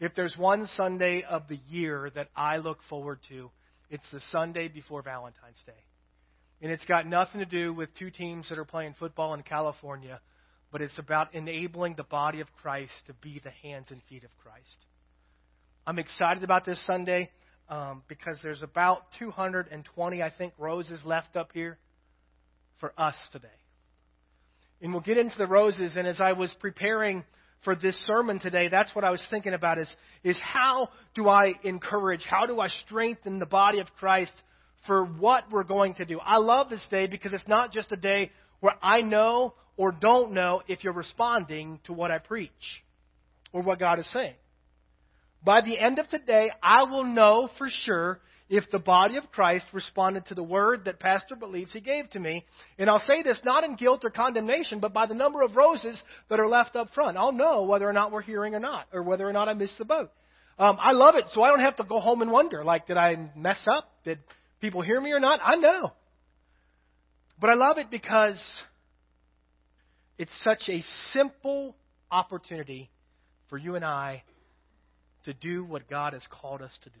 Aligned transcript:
If 0.00 0.14
there's 0.14 0.36
one 0.36 0.68
Sunday 0.76 1.24
of 1.28 1.48
the 1.48 1.58
year 1.68 2.10
that 2.14 2.28
I 2.36 2.58
look 2.58 2.78
forward 2.88 3.18
to, 3.28 3.50
it's 3.90 4.04
the 4.12 4.20
Sunday 4.30 4.68
before 4.68 5.02
Valentine's 5.02 5.62
Day. 5.66 5.72
And 6.60 6.70
it's 6.70 6.84
got 6.84 7.06
nothing 7.06 7.40
to 7.40 7.46
do 7.46 7.72
with 7.72 7.88
two 7.98 8.10
teams 8.10 8.48
that 8.48 8.58
are 8.58 8.64
playing 8.64 8.94
football 8.98 9.34
in 9.34 9.42
California, 9.42 10.20
but 10.70 10.82
it's 10.82 10.98
about 10.98 11.34
enabling 11.34 11.94
the 11.96 12.04
body 12.04 12.40
of 12.40 12.48
Christ 12.62 12.92
to 13.06 13.14
be 13.14 13.40
the 13.42 13.50
hands 13.50 13.86
and 13.90 14.00
feet 14.08 14.24
of 14.24 14.30
Christ. 14.42 14.76
I'm 15.86 15.98
excited 15.98 16.44
about 16.44 16.64
this 16.64 16.84
Sunday 16.86 17.30
um, 17.68 18.02
because 18.08 18.38
there's 18.42 18.62
about 18.62 19.02
220, 19.18 20.22
I 20.22 20.30
think, 20.36 20.52
roses 20.58 21.00
left 21.04 21.36
up 21.36 21.50
here 21.54 21.78
for 22.78 22.92
us 22.98 23.14
today. 23.32 23.48
And 24.80 24.92
we'll 24.92 25.02
get 25.02 25.18
into 25.18 25.36
the 25.38 25.46
roses. 25.46 25.96
And 25.96 26.06
as 26.06 26.20
I 26.20 26.32
was 26.32 26.54
preparing 26.60 27.24
for 27.64 27.74
this 27.74 27.96
sermon 28.06 28.38
today, 28.38 28.68
that's 28.68 28.94
what 28.94 29.04
I 29.04 29.10
was 29.10 29.24
thinking 29.30 29.54
about 29.54 29.78
is, 29.78 29.88
is 30.22 30.38
how 30.40 30.88
do 31.14 31.28
I 31.28 31.54
encourage, 31.64 32.24
how 32.28 32.46
do 32.46 32.60
I 32.60 32.68
strengthen 32.68 33.38
the 33.38 33.46
body 33.46 33.80
of 33.80 33.86
Christ 33.98 34.32
for 34.86 35.04
what 35.04 35.44
we're 35.50 35.64
going 35.64 35.94
to 35.94 36.04
do. 36.04 36.18
I 36.20 36.36
love 36.38 36.70
this 36.70 36.86
day 36.90 37.06
because 37.06 37.32
it's 37.32 37.48
not 37.48 37.72
just 37.72 37.90
a 37.92 37.96
day 37.96 38.30
where 38.60 38.74
I 38.82 39.02
know 39.02 39.54
or 39.76 39.92
don't 39.92 40.32
know 40.32 40.62
if 40.68 40.84
you're 40.84 40.92
responding 40.92 41.80
to 41.84 41.92
what 41.92 42.10
I 42.10 42.18
preach 42.18 42.50
or 43.52 43.62
what 43.62 43.78
God 43.78 43.98
is 43.98 44.08
saying. 44.12 44.34
By 45.44 45.60
the 45.60 45.78
end 45.78 45.98
of 45.98 46.08
today, 46.08 46.50
I 46.62 46.84
will 46.84 47.04
know 47.04 47.48
for 47.58 47.68
sure 47.70 48.20
if 48.48 48.64
the 48.70 48.78
body 48.78 49.16
of 49.16 49.30
Christ 49.30 49.66
responded 49.72 50.26
to 50.26 50.34
the 50.34 50.42
word 50.42 50.86
that 50.86 50.98
Pastor 50.98 51.36
believes 51.36 51.72
he 51.72 51.80
gave 51.80 52.08
to 52.10 52.20
me. 52.20 52.44
And 52.78 52.88
I'll 52.88 52.98
say 53.00 53.22
this 53.22 53.38
not 53.44 53.64
in 53.64 53.76
guilt 53.76 54.04
or 54.04 54.10
condemnation, 54.10 54.80
but 54.80 54.94
by 54.94 55.06
the 55.06 55.14
number 55.14 55.42
of 55.42 55.54
roses 55.54 56.00
that 56.30 56.40
are 56.40 56.48
left 56.48 56.74
up 56.74 56.88
front. 56.94 57.18
I'll 57.18 57.32
know 57.32 57.64
whether 57.64 57.88
or 57.88 57.92
not 57.92 58.10
we're 58.10 58.22
hearing 58.22 58.54
or 58.54 58.60
not, 58.60 58.86
or 58.92 59.02
whether 59.02 59.28
or 59.28 59.32
not 59.32 59.48
I 59.48 59.54
missed 59.54 59.76
the 59.76 59.84
boat. 59.84 60.10
Um, 60.58 60.78
I 60.80 60.92
love 60.92 61.14
it, 61.14 61.24
so 61.34 61.42
I 61.42 61.48
don't 61.48 61.60
have 61.60 61.76
to 61.76 61.84
go 61.84 62.00
home 62.00 62.22
and 62.22 62.32
wonder, 62.32 62.64
like, 62.64 62.86
did 62.86 62.96
I 62.96 63.30
mess 63.36 63.60
up? 63.70 63.90
Did 64.04 64.18
people 64.60 64.80
hear 64.80 65.00
me 65.00 65.12
or 65.12 65.20
not? 65.20 65.40
I 65.42 65.54
know. 65.56 65.92
But 67.40 67.50
I 67.50 67.54
love 67.54 67.78
it 67.78 67.90
because 67.90 68.42
it's 70.16 70.32
such 70.42 70.62
a 70.68 70.82
simple 71.12 71.76
opportunity 72.10 72.90
for 73.48 73.58
you 73.58 73.76
and 73.76 73.84
I 73.84 74.24
to 75.24 75.34
do 75.34 75.64
what 75.64 75.88
God 75.88 76.14
has 76.14 76.26
called 76.28 76.62
us 76.62 76.76
to 76.82 76.90
do. 76.90 76.98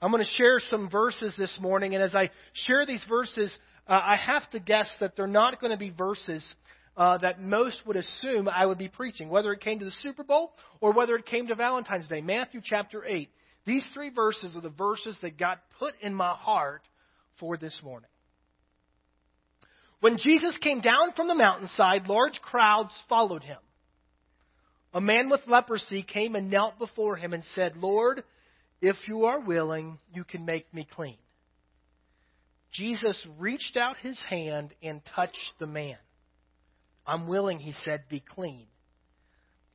I'm 0.00 0.10
going 0.10 0.22
to 0.22 0.30
share 0.36 0.58
some 0.60 0.90
verses 0.90 1.34
this 1.38 1.58
morning, 1.60 1.94
and 1.94 2.02
as 2.02 2.14
I 2.14 2.30
share 2.52 2.84
these 2.84 3.04
verses, 3.08 3.56
uh, 3.88 3.92
I 3.92 4.16
have 4.16 4.48
to 4.50 4.60
guess 4.60 4.94
that 5.00 5.16
they're 5.16 5.26
not 5.26 5.58
going 5.58 5.70
to 5.70 5.78
be 5.78 5.88
verses 5.90 6.44
uh, 6.98 7.16
that 7.18 7.40
most 7.40 7.82
would 7.86 7.96
assume 7.96 8.48
I 8.48 8.66
would 8.66 8.78
be 8.78 8.88
preaching, 8.88 9.30
whether 9.30 9.52
it 9.52 9.60
came 9.60 9.78
to 9.78 9.84
the 9.86 9.94
Super 10.02 10.22
Bowl 10.22 10.52
or 10.80 10.92
whether 10.92 11.16
it 11.16 11.24
came 11.24 11.46
to 11.46 11.54
Valentine's 11.54 12.08
Day. 12.08 12.20
Matthew 12.20 12.60
chapter 12.62 13.04
8. 13.06 13.30
These 13.64 13.86
three 13.94 14.10
verses 14.10 14.54
are 14.54 14.60
the 14.60 14.70
verses 14.70 15.16
that 15.22 15.38
God 15.38 15.58
put 15.78 15.94
in 16.02 16.14
my 16.14 16.32
heart 16.34 16.82
for 17.40 17.56
this 17.56 17.78
morning. 17.82 18.08
When 20.00 20.18
Jesus 20.18 20.56
came 20.58 20.80
down 20.80 21.12
from 21.16 21.26
the 21.26 21.34
mountainside, 21.34 22.06
large 22.06 22.40
crowds 22.42 22.92
followed 23.08 23.42
him. 23.42 23.58
A 24.92 25.00
man 25.00 25.30
with 25.30 25.40
leprosy 25.46 26.02
came 26.02 26.36
and 26.36 26.50
knelt 26.50 26.78
before 26.78 27.16
him 27.16 27.32
and 27.32 27.42
said, 27.54 27.76
Lord, 27.76 28.22
if 28.80 28.96
you 29.06 29.24
are 29.24 29.40
willing, 29.40 29.98
you 30.12 30.24
can 30.24 30.44
make 30.44 30.72
me 30.72 30.86
clean. 30.94 31.16
Jesus 32.72 33.26
reached 33.38 33.76
out 33.76 33.96
his 33.98 34.22
hand 34.28 34.74
and 34.82 35.00
touched 35.14 35.52
the 35.58 35.66
man. 35.66 35.96
I'm 37.06 37.28
willing, 37.28 37.58
he 37.58 37.72
said, 37.84 38.04
be 38.10 38.20
clean. 38.20 38.66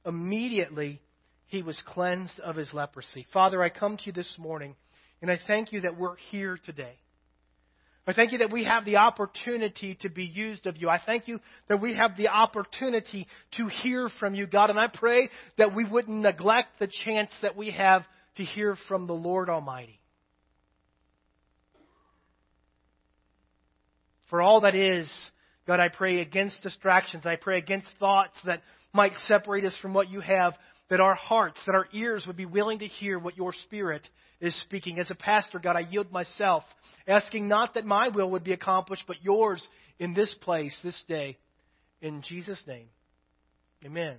Immediately, 0.06 1.02
he 1.48 1.64
was 1.64 1.82
cleansed 1.86 2.40
of 2.40 2.56
his 2.56 2.74
leprosy. 2.74 3.26
Father, 3.34 3.64
I 3.64 3.70
come 3.70 3.98
to 3.98 4.04
you 4.06 4.12
this 4.12 4.36
morning, 4.38 4.76
and 5.22 5.32
I 5.32 5.40
thank 5.48 5.72
you 5.72 5.82
that 5.82 5.98
we're 5.98 6.16
here 6.30 6.60
today. 6.66 6.96
I 8.08 8.14
thank 8.14 8.32
you 8.32 8.40
that 8.40 8.52
we 8.52 8.64
have 8.64 8.84
the 8.84 8.98
opportunity 8.98 9.98
to 10.02 10.10
be 10.10 10.26
used 10.26 10.66
of 10.66 10.78
you. 10.78 10.90
I 10.90 11.00
thank 11.06 11.28
you 11.28 11.40
that 11.70 11.80
we 11.80 11.96
have 11.96 12.18
the 12.18 12.30
opportunity 12.30 13.28
to 13.58 13.68
hear 13.68 14.10
from 14.20 14.34
you, 14.34 14.48
God. 14.48 14.72
And 14.72 14.80
I 14.80 14.88
pray 14.88 15.30
that 15.58 15.76
we 15.76 15.86
wouldn't 15.86 16.22
neglect 16.22 16.80
the 16.80 16.90
chance 17.06 17.32
that 17.44 17.56
we 17.56 17.72
have 17.72 18.04
to 18.38 18.44
hear 18.44 18.78
from 18.88 19.08
the 19.08 19.14
Lord 19.14 19.50
Almighty. 19.50 20.00
For 24.30 24.42
all 24.42 24.62
that 24.62 24.76
is, 24.76 25.12
God, 25.68 25.80
I 25.80 25.90
pray 25.90 26.22
against 26.22 26.64
distractions. 26.64 27.26
I 27.26 27.36
pray 27.36 27.58
against 27.58 27.88
thoughts 28.00 28.38
that 28.46 28.62
might 28.94 29.14
separate 29.28 29.66
us 29.66 29.76
from 29.82 29.94
what 29.94 30.10
you 30.10 30.22
have 30.22 30.54
that 30.90 31.00
our 31.00 31.16
hearts, 31.16 31.58
that 31.66 31.76
our 31.76 31.88
ears 31.94 32.26
would 32.28 32.36
be 32.36 32.46
willing 32.46 32.80
to 32.80 32.88
hear 32.88 33.18
what 33.18 33.38
your 33.38 33.54
Spirit 33.54 34.08
is 34.42 34.54
speaking. 34.62 35.00
As 35.00 35.10
a 35.10 35.16
pastor, 35.16 35.58
God, 35.58 35.78
I 35.78 35.82
yield 35.82 36.12
myself, 36.12 36.64
asking 37.08 37.48
not 37.48 37.76
that 37.76 37.86
my 37.86 38.10
will 38.10 38.32
would 38.32 38.44
be 38.44 38.52
accomplished, 38.52 39.04
but 39.08 39.24
yours 39.24 39.66
in 40.00 40.14
this 40.14 40.34
place, 40.42 40.78
this 40.84 41.02
day. 41.08 41.38
In 42.02 42.22
Jesus' 42.28 42.62
name, 42.68 42.88
amen. 43.86 44.18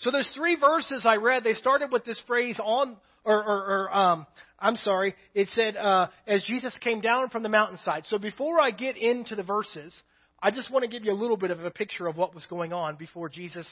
So 0.00 0.10
there's 0.10 0.28
three 0.34 0.56
verses 0.56 1.04
I 1.06 1.16
read. 1.16 1.44
They 1.44 1.54
started 1.54 1.92
with 1.92 2.04
this 2.04 2.20
phrase 2.26 2.58
on, 2.62 2.96
or, 3.24 3.36
or, 3.36 3.66
or 3.66 3.96
um, 3.96 4.26
I'm 4.58 4.76
sorry, 4.76 5.14
it 5.34 5.48
said, 5.50 5.76
uh, 5.76 6.08
as 6.26 6.42
Jesus 6.44 6.76
came 6.82 7.00
down 7.00 7.28
from 7.28 7.42
the 7.42 7.50
mountainside. 7.50 8.04
So 8.06 8.18
before 8.18 8.60
I 8.60 8.70
get 8.70 8.96
into 8.96 9.36
the 9.36 9.42
verses, 9.42 9.94
I 10.42 10.50
just 10.50 10.70
want 10.70 10.84
to 10.84 10.88
give 10.88 11.04
you 11.04 11.12
a 11.12 11.14
little 11.14 11.36
bit 11.36 11.50
of 11.50 11.62
a 11.62 11.70
picture 11.70 12.06
of 12.06 12.16
what 12.16 12.34
was 12.34 12.46
going 12.46 12.72
on 12.72 12.96
before 12.96 13.28
Jesus 13.28 13.68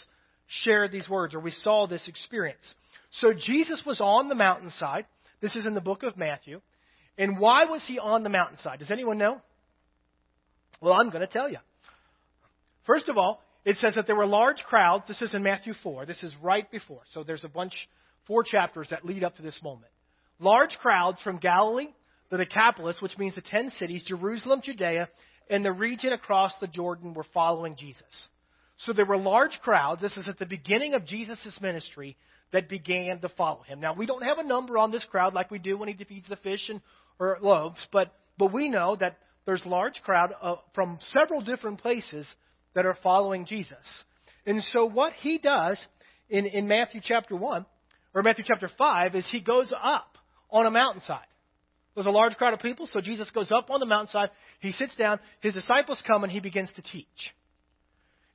shared 0.47 0.93
these 0.93 1.09
words, 1.09 1.35
or 1.35 1.41
we 1.41 1.51
saw 1.51 1.87
this 1.87 2.07
experience. 2.09 2.75
So 3.11 3.33
Jesus 3.33 3.83
was 3.87 4.01
on 4.01 4.29
the 4.29 4.35
mountainside. 4.35 5.07
This 5.41 5.57
is 5.57 5.65
in 5.65 5.75
the 5.75 5.81
book 5.81 6.03
of 6.03 6.19
Matthew. 6.19 6.61
And 7.17 7.39
why 7.39 7.65
was 7.65 7.83
he 7.89 7.99
on 7.99 8.23
the 8.23 8.29
mountainside? 8.29 8.81
Does 8.81 8.91
anyone 8.91 9.17
know? 9.17 9.41
Well, 10.83 10.93
I'm 10.93 11.09
going 11.09 11.23
to 11.23 11.27
tell 11.27 11.49
you. 11.49 11.59
First 12.87 13.09
of 13.09 13.17
all, 13.17 13.43
it 13.65 13.77
says 13.77 13.95
that 13.97 14.07
there 14.07 14.17
were 14.17 14.27
large 14.27 14.63
crowds. 14.69 15.05
This 15.09 15.23
is 15.23 15.35
in 15.35 15.43
Matthew 15.43 15.75
4. 15.83 16.07
This 16.07 16.23
is 16.23 16.35
right 16.43 16.71
before. 16.71 17.01
So 17.13 17.23
there's 17.23 17.45
a 17.45 17.49
bunch, 17.49 17.73
four 18.27 18.43
chapters 18.45 18.89
that 18.91 19.05
lead 19.05 19.25
up 19.25 19.37
to 19.37 19.43
this 19.43 19.59
moment. 19.63 19.91
Large 20.39 20.77
crowds 20.81 21.21
from 21.23 21.39
Galilee, 21.39 21.89
the 22.31 22.39
Decapolis, 22.39 23.01
which 23.01 23.19
means 23.19 23.35
the 23.35 23.41
ten 23.41 23.71
cities, 23.71 24.05
Jerusalem, 24.05 24.61
Judea, 24.63 25.09
and 25.51 25.65
the 25.65 25.73
region 25.73 26.13
across 26.13 26.53
the 26.61 26.69
Jordan 26.69 27.15
were 27.15 27.27
following 27.35 27.77
Jesus. 27.77 28.03
So 28.79 28.93
there 28.93 29.07
were 29.07 29.17
large 29.17 29.59
crowds. 29.63 30.01
This 30.01 30.17
is 30.17 30.29
at 30.29 30.39
the 30.39 30.47
beginning 30.47 30.95
of 30.95 31.05
Jesus' 31.05 31.59
ministry 31.61 32.17
that 32.53 32.69
began 32.69 33.21
to 33.21 33.29
follow 33.31 33.63
him. 33.63 33.81
Now, 33.81 33.95
we 33.95 34.07
don't 34.07 34.23
have 34.23 34.39
a 34.39 34.45
number 34.45 34.79
on 34.79 34.91
this 34.91 35.05
crowd 35.05 35.35
like 35.35 35.51
we 35.51 35.59
do 35.59 35.77
when 35.77 35.89
he 35.89 35.95
defeats 35.95 36.29
the 36.29 36.37
fish 36.37 36.69
and, 36.69 36.81
or 37.19 37.39
loaves, 37.41 37.87
but, 37.93 38.13
but 38.39 38.53
we 38.53 38.69
know 38.69 38.97
that 38.97 39.19
there's 39.45 39.65
large 39.67 40.01
crowd 40.05 40.33
uh, 40.41 40.57
from 40.75 40.99
several 41.01 41.41
different 41.41 41.81
places 41.81 42.27
that 42.79 42.87
are 42.87 42.97
following 43.03 43.45
Jesus. 43.45 43.77
And 44.47 44.63
so 44.71 44.85
what 44.87 45.13
he 45.15 45.39
does 45.39 45.85
in, 46.29 46.47
in 46.47 46.69
Matthew 46.69 47.01
chapter 47.03 47.35
1, 47.35 47.67
or 48.15 48.23
Matthew 48.23 48.45
chapter 48.47 48.71
5, 48.79 49.17
is 49.17 49.29
he 49.33 49.41
goes 49.41 49.75
up 49.77 50.17
on 50.49 50.65
a 50.65 50.71
mountainside. 50.71 51.27
There's 51.97 52.07
a 52.07 52.11
large 52.11 52.37
crowd 52.37 52.55
of 52.55 52.61
people, 52.61 52.87
so 52.87 53.01
Jesus 53.01 53.33
goes 53.33 53.51
up 53.51 53.69
on 53.69 53.81
the 53.81 53.87
mountainside. 53.87 54.31
He 54.61 54.71
sits 54.71 54.95
down. 54.95 55.19
His 55.41 55.55
disciples 55.55 56.01
come, 56.07 56.23
and 56.23 56.31
he 56.31 56.39
begins 56.39 56.71
to 56.77 56.83
teach. 56.83 57.35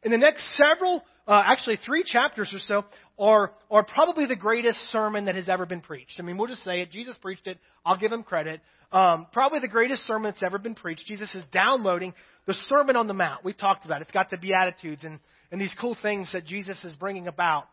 In 0.04 0.12
the 0.12 0.18
next 0.18 0.44
several, 0.58 1.02
uh, 1.26 1.42
actually 1.46 1.78
three 1.78 2.04
chapters 2.04 2.54
or 2.54 2.60
so, 2.60 2.84
are, 3.18 3.54
are 3.72 3.86
probably 3.86 4.26
the 4.26 4.36
greatest 4.36 4.78
sermon 4.92 5.24
that 5.26 5.36
has 5.36 5.48
ever 5.48 5.66
been 5.66 5.80
preached. 5.80 6.16
I 6.20 6.24
mean, 6.24 6.38
we'll 6.38 6.50
just 6.50 6.66
say 6.66 6.82
it. 6.82 6.92
Jesus 6.92 7.16
preached 7.22 7.48
it. 7.48 7.60
I'll 7.86 7.98
give 7.98 8.12
him 8.12 8.24
credit. 8.24 8.60
Um, 8.92 9.28
probably 9.32 9.60
the 9.60 9.70
greatest 9.70 10.06
sermon 10.06 10.32
that's 10.32 10.44
ever 10.44 10.60
been 10.60 10.76
preached. 10.76 11.06
Jesus 11.06 11.34
is 11.34 11.44
downloading 11.54 12.14
the 12.46 12.54
Sermon 12.68 12.96
on 12.96 13.08
the 13.08 13.14
Mount. 13.14 13.44
We've 13.44 13.58
talked 13.58 13.86
about 13.86 14.02
it. 14.02 14.04
It's 14.04 14.12
got 14.12 14.30
the 14.30 14.38
Beatitudes 14.38 15.04
and, 15.04 15.20
and 15.52 15.62
these 15.62 15.74
cool 15.80 15.98
things 16.02 16.32
that 16.34 16.46
Jesus 16.46 16.84
is 16.84 16.94
bringing 16.94 17.28
about. 17.28 17.66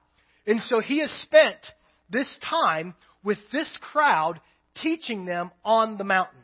And 0.46 0.60
so 0.62 0.80
he 0.80 1.00
has 1.00 1.10
spent 1.22 1.58
this 2.08 2.28
time 2.48 2.94
with 3.22 3.38
this 3.52 3.70
crowd 3.92 4.40
teaching 4.82 5.24
them 5.24 5.50
on 5.64 5.98
the 5.98 6.04
mountain. 6.04 6.38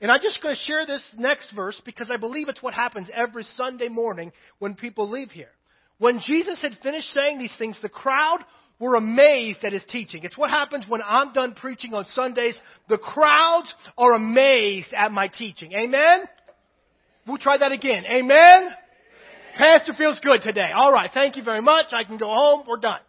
And 0.00 0.10
I'm 0.10 0.20
just 0.22 0.42
going 0.42 0.54
to 0.54 0.60
share 0.60 0.86
this 0.86 1.02
next 1.16 1.50
verse 1.52 1.80
because 1.84 2.10
I 2.10 2.18
believe 2.18 2.48
it's 2.48 2.62
what 2.62 2.74
happens 2.74 3.08
every 3.14 3.44
Sunday 3.54 3.88
morning 3.88 4.32
when 4.58 4.74
people 4.74 5.10
leave 5.10 5.30
here. 5.30 5.48
When 5.98 6.20
Jesus 6.20 6.60
had 6.60 6.76
finished 6.82 7.12
saying 7.14 7.38
these 7.38 7.54
things, 7.58 7.78
the 7.80 7.88
crowd 7.88 8.40
were 8.78 8.96
amazed 8.96 9.64
at 9.64 9.72
his 9.72 9.84
teaching. 9.90 10.22
It's 10.24 10.36
what 10.36 10.50
happens 10.50 10.84
when 10.86 11.00
I'm 11.02 11.32
done 11.32 11.54
preaching 11.54 11.94
on 11.94 12.04
Sundays. 12.06 12.58
The 12.90 12.98
crowds 12.98 13.72
are 13.96 14.12
amazed 14.12 14.92
at 14.92 15.12
my 15.12 15.28
teaching. 15.28 15.72
Amen? 15.72 16.24
We'll 17.26 17.38
try 17.38 17.58
that 17.58 17.72
again. 17.72 18.04
Amen? 18.06 18.30
Amen? 18.30 18.74
Pastor 19.56 19.94
feels 19.94 20.20
good 20.22 20.42
today. 20.42 20.70
All 20.74 20.92
right. 20.92 21.10
Thank 21.12 21.36
you 21.36 21.42
very 21.42 21.62
much. 21.62 21.86
I 21.92 22.04
can 22.04 22.18
go 22.18 22.26
home. 22.26 22.64
We're 22.68 22.76
done. 22.76 23.00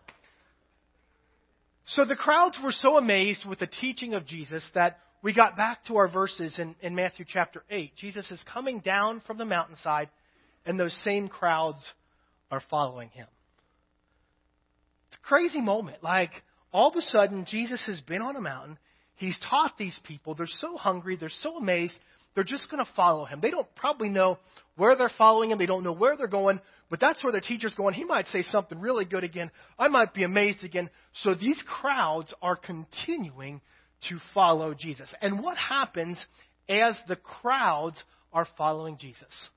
So 1.87 2.05
the 2.05 2.15
crowds 2.15 2.57
were 2.63 2.71
so 2.71 2.97
amazed 2.97 3.45
with 3.45 3.59
the 3.59 3.67
teaching 3.67 4.13
of 4.13 4.25
Jesus 4.25 4.67
that 4.73 4.99
we 5.21 5.33
got 5.33 5.57
back 5.57 5.85
to 5.85 5.97
our 5.97 6.07
verses 6.07 6.55
in, 6.57 6.75
in 6.81 6.95
Matthew 6.95 7.25
chapter 7.27 7.63
8. 7.69 7.91
Jesus 7.97 8.29
is 8.31 8.43
coming 8.51 8.79
down 8.79 9.21
from 9.25 9.37
the 9.37 9.45
mountainside, 9.45 10.09
and 10.65 10.79
those 10.79 10.95
same 11.03 11.27
crowds 11.27 11.83
are 12.51 12.61
following 12.69 13.09
him. 13.09 13.27
It's 15.09 15.17
a 15.17 15.27
crazy 15.27 15.61
moment. 15.61 16.03
Like, 16.03 16.31
all 16.71 16.89
of 16.89 16.95
a 16.95 17.01
sudden, 17.01 17.45
Jesus 17.49 17.83
has 17.87 17.99
been 18.01 18.21
on 18.21 18.35
a 18.35 18.41
mountain. 18.41 18.77
He's 19.15 19.37
taught 19.49 19.77
these 19.77 19.99
people. 20.03 20.35
They're 20.35 20.47
so 20.47 20.77
hungry. 20.77 21.17
They're 21.17 21.29
so 21.41 21.57
amazed. 21.57 21.95
They're 22.37 22.43
just 22.43 22.69
going 22.69 22.85
to 22.85 22.91
follow 22.95 23.25
him. 23.25 23.39
They 23.41 23.49
don't 23.49 23.65
probably 23.73 24.09
know 24.09 24.37
where 24.75 24.95
they're 24.95 25.09
following 25.17 25.49
him. 25.49 25.57
They 25.57 25.65
don't 25.65 25.83
know 25.83 25.91
where 25.91 26.15
they're 26.15 26.27
going, 26.27 26.61
but 26.87 26.99
that's 26.99 27.23
where 27.23 27.31
their 27.31 27.41
teacher's 27.41 27.73
going. 27.73 27.95
He 27.95 28.03
might 28.03 28.27
say 28.27 28.43
something 28.43 28.79
really 28.79 29.05
good 29.05 29.23
again. 29.23 29.49
I 29.79 29.87
might 29.87 30.13
be 30.13 30.21
amazed 30.21 30.63
again. 30.63 30.91
So 31.23 31.33
these 31.33 31.59
crowds 31.65 32.31
are 32.43 32.55
continuing 32.55 33.59
to 34.09 34.19
follow 34.35 34.75
Jesus. 34.75 35.11
And 35.19 35.41
what 35.41 35.57
happens 35.57 36.19
as 36.69 36.93
the 37.07 37.15
crowds 37.15 37.97
are 38.31 38.47
following 38.55 38.99
Jesus? 38.99 39.47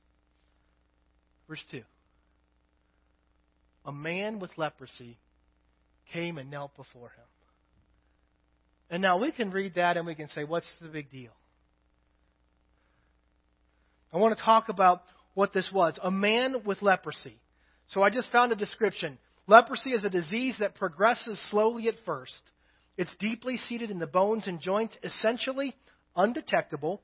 Verse 1.47 1.63
2. 1.71 1.83
A 3.85 3.93
man 3.93 4.41
with 4.41 4.57
leprosy 4.57 5.19
came 6.15 6.39
and 6.39 6.51
knelt 6.51 6.75
before 6.79 7.09
him. 7.09 7.27
And 8.89 9.03
now 9.03 9.19
we 9.19 9.33
can 9.33 9.51
read 9.51 9.75
that 9.75 9.99
and 9.99 10.07
we 10.07 10.15
can 10.15 10.29
say, 10.29 10.45
what's 10.45 10.67
the 10.81 10.89
big 10.89 11.11
deal? 11.11 11.33
I 14.13 14.19
want 14.19 14.37
to 14.37 14.43
talk 14.43 14.69
about 14.69 15.03
what 15.35 15.53
this 15.53 15.71
was. 15.73 15.99
A 16.03 16.11
man 16.11 16.57
with 16.65 16.83
leprosy. 16.83 17.39
So 17.89 18.03
I 18.03 18.11
just 18.11 18.31
found 18.31 18.53
a 18.53 18.57
description. 18.57 19.19
Leprosy 19.47 19.93
is 19.93 20.05
a 20.05 20.11
disease 20.11 20.57
that 20.61 20.75
progresses 20.75 21.41
slowly 21.51 21.89
at 21.89 21.95
first. 22.05 22.41
It's 22.97 23.15
deeply 23.19 23.57
seated 23.57 23.91
in 23.91 23.99
the 23.99 24.07
bones 24.07 24.47
and 24.47 24.61
joints, 24.61 24.97
essentially 25.03 25.75
undetectable 26.17 27.01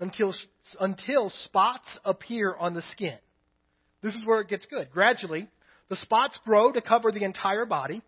until, 0.00 0.34
until 0.80 1.30
spots 1.44 1.86
appear 2.04 2.54
on 2.54 2.74
the 2.74 2.82
skin. 2.92 3.18
This 4.02 4.14
is 4.14 4.26
where 4.26 4.40
it 4.40 4.48
gets 4.48 4.66
good. 4.66 4.90
Gradually, 4.90 5.48
the 5.88 5.96
spots 5.96 6.38
grow 6.44 6.72
to 6.72 6.80
cover 6.80 7.10
the 7.10 7.24
entire 7.24 7.66
body. 7.66 8.02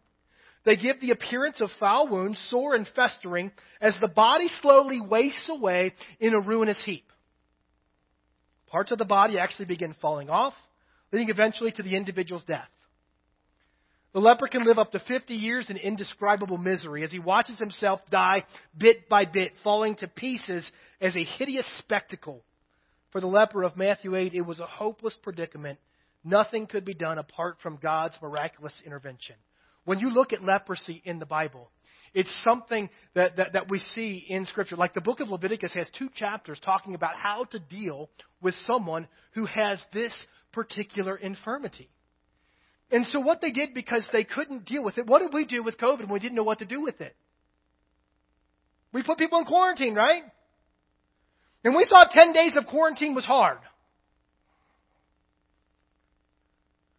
They 0.64 0.76
give 0.76 1.00
the 1.00 1.10
appearance 1.10 1.60
of 1.60 1.70
foul 1.80 2.08
wounds, 2.08 2.38
sore 2.48 2.74
and 2.74 2.86
festering, 2.94 3.50
as 3.80 3.96
the 4.00 4.08
body 4.08 4.48
slowly 4.60 5.00
wastes 5.00 5.48
away 5.48 5.94
in 6.20 6.34
a 6.34 6.40
ruinous 6.40 6.78
heap. 6.84 7.04
Parts 8.70 8.92
of 8.92 8.98
the 8.98 9.04
body 9.04 9.38
actually 9.38 9.66
begin 9.66 9.94
falling 10.00 10.30
off, 10.30 10.54
leading 11.12 11.28
eventually 11.28 11.72
to 11.72 11.82
the 11.82 11.96
individual's 11.96 12.44
death. 12.44 12.68
The 14.12 14.20
leper 14.20 14.48
can 14.48 14.64
live 14.64 14.78
up 14.78 14.92
to 14.92 15.00
50 15.00 15.34
years 15.34 15.70
in 15.70 15.76
indescribable 15.76 16.58
misery 16.58 17.04
as 17.04 17.12
he 17.12 17.20
watches 17.20 17.58
himself 17.58 18.00
die 18.10 18.44
bit 18.76 19.08
by 19.08 19.24
bit, 19.24 19.52
falling 19.62 19.94
to 19.96 20.08
pieces 20.08 20.68
as 21.00 21.14
a 21.14 21.24
hideous 21.24 21.66
spectacle. 21.78 22.42
For 23.12 23.20
the 23.20 23.28
leper 23.28 23.62
of 23.62 23.76
Matthew 23.76 24.16
8, 24.16 24.34
it 24.34 24.40
was 24.40 24.58
a 24.58 24.66
hopeless 24.66 25.16
predicament. 25.22 25.78
Nothing 26.24 26.66
could 26.66 26.84
be 26.84 26.94
done 26.94 27.18
apart 27.18 27.58
from 27.62 27.78
God's 27.80 28.16
miraculous 28.20 28.74
intervention. 28.84 29.36
When 29.84 30.00
you 30.00 30.10
look 30.10 30.32
at 30.32 30.44
leprosy 30.44 31.02
in 31.04 31.18
the 31.18 31.26
Bible, 31.26 31.70
it's 32.12 32.32
something 32.44 32.90
that, 33.14 33.36
that, 33.36 33.52
that, 33.52 33.70
we 33.70 33.78
see 33.94 34.24
in 34.28 34.46
Scripture. 34.46 34.76
Like 34.76 34.94
the 34.94 35.00
book 35.00 35.20
of 35.20 35.28
Leviticus 35.28 35.72
has 35.74 35.86
two 35.96 36.08
chapters 36.14 36.60
talking 36.64 36.94
about 36.94 37.14
how 37.16 37.44
to 37.44 37.58
deal 37.58 38.10
with 38.42 38.54
someone 38.66 39.06
who 39.34 39.46
has 39.46 39.82
this 39.92 40.12
particular 40.52 41.16
infirmity. 41.16 41.88
And 42.90 43.06
so, 43.06 43.20
what 43.20 43.40
they 43.40 43.52
did 43.52 43.72
because 43.74 44.06
they 44.12 44.24
couldn't 44.24 44.64
deal 44.64 44.82
with 44.82 44.98
it, 44.98 45.06
what 45.06 45.20
did 45.20 45.32
we 45.32 45.44
do 45.44 45.62
with 45.62 45.78
COVID 45.78 46.00
when 46.00 46.12
we 46.12 46.18
didn't 46.18 46.34
know 46.34 46.42
what 46.42 46.58
to 46.58 46.64
do 46.64 46.80
with 46.80 47.00
it? 47.00 47.14
We 48.92 49.04
put 49.04 49.18
people 49.18 49.38
in 49.38 49.44
quarantine, 49.44 49.94
right? 49.94 50.24
And 51.62 51.76
we 51.76 51.86
thought 51.88 52.10
10 52.10 52.32
days 52.32 52.56
of 52.56 52.66
quarantine 52.66 53.14
was 53.14 53.24
hard. 53.24 53.58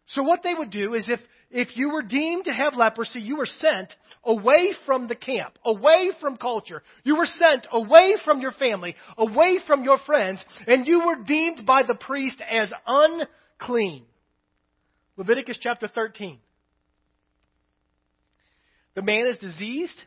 So, 0.06 0.22
what 0.22 0.42
they 0.42 0.54
would 0.54 0.70
do 0.70 0.94
is 0.94 1.08
if 1.10 1.20
if 1.52 1.76
you 1.76 1.90
were 1.90 2.02
deemed 2.02 2.46
to 2.46 2.52
have 2.52 2.74
leprosy, 2.74 3.20
you 3.20 3.36
were 3.36 3.46
sent 3.46 3.94
away 4.24 4.72
from 4.86 5.06
the 5.06 5.14
camp, 5.14 5.58
away 5.64 6.10
from 6.20 6.36
culture. 6.36 6.82
You 7.04 7.16
were 7.16 7.26
sent 7.26 7.66
away 7.70 8.14
from 8.24 8.40
your 8.40 8.52
family, 8.52 8.96
away 9.18 9.58
from 9.66 9.84
your 9.84 9.98
friends, 9.98 10.42
and 10.66 10.86
you 10.86 11.04
were 11.04 11.22
deemed 11.24 11.66
by 11.66 11.82
the 11.82 11.94
priest 11.94 12.40
as 12.48 12.72
unclean. 12.86 14.04
Leviticus 15.16 15.58
chapter 15.60 15.88
13. 15.88 16.38
The 18.94 19.02
man 19.02 19.26
is 19.26 19.38
diseased 19.38 20.00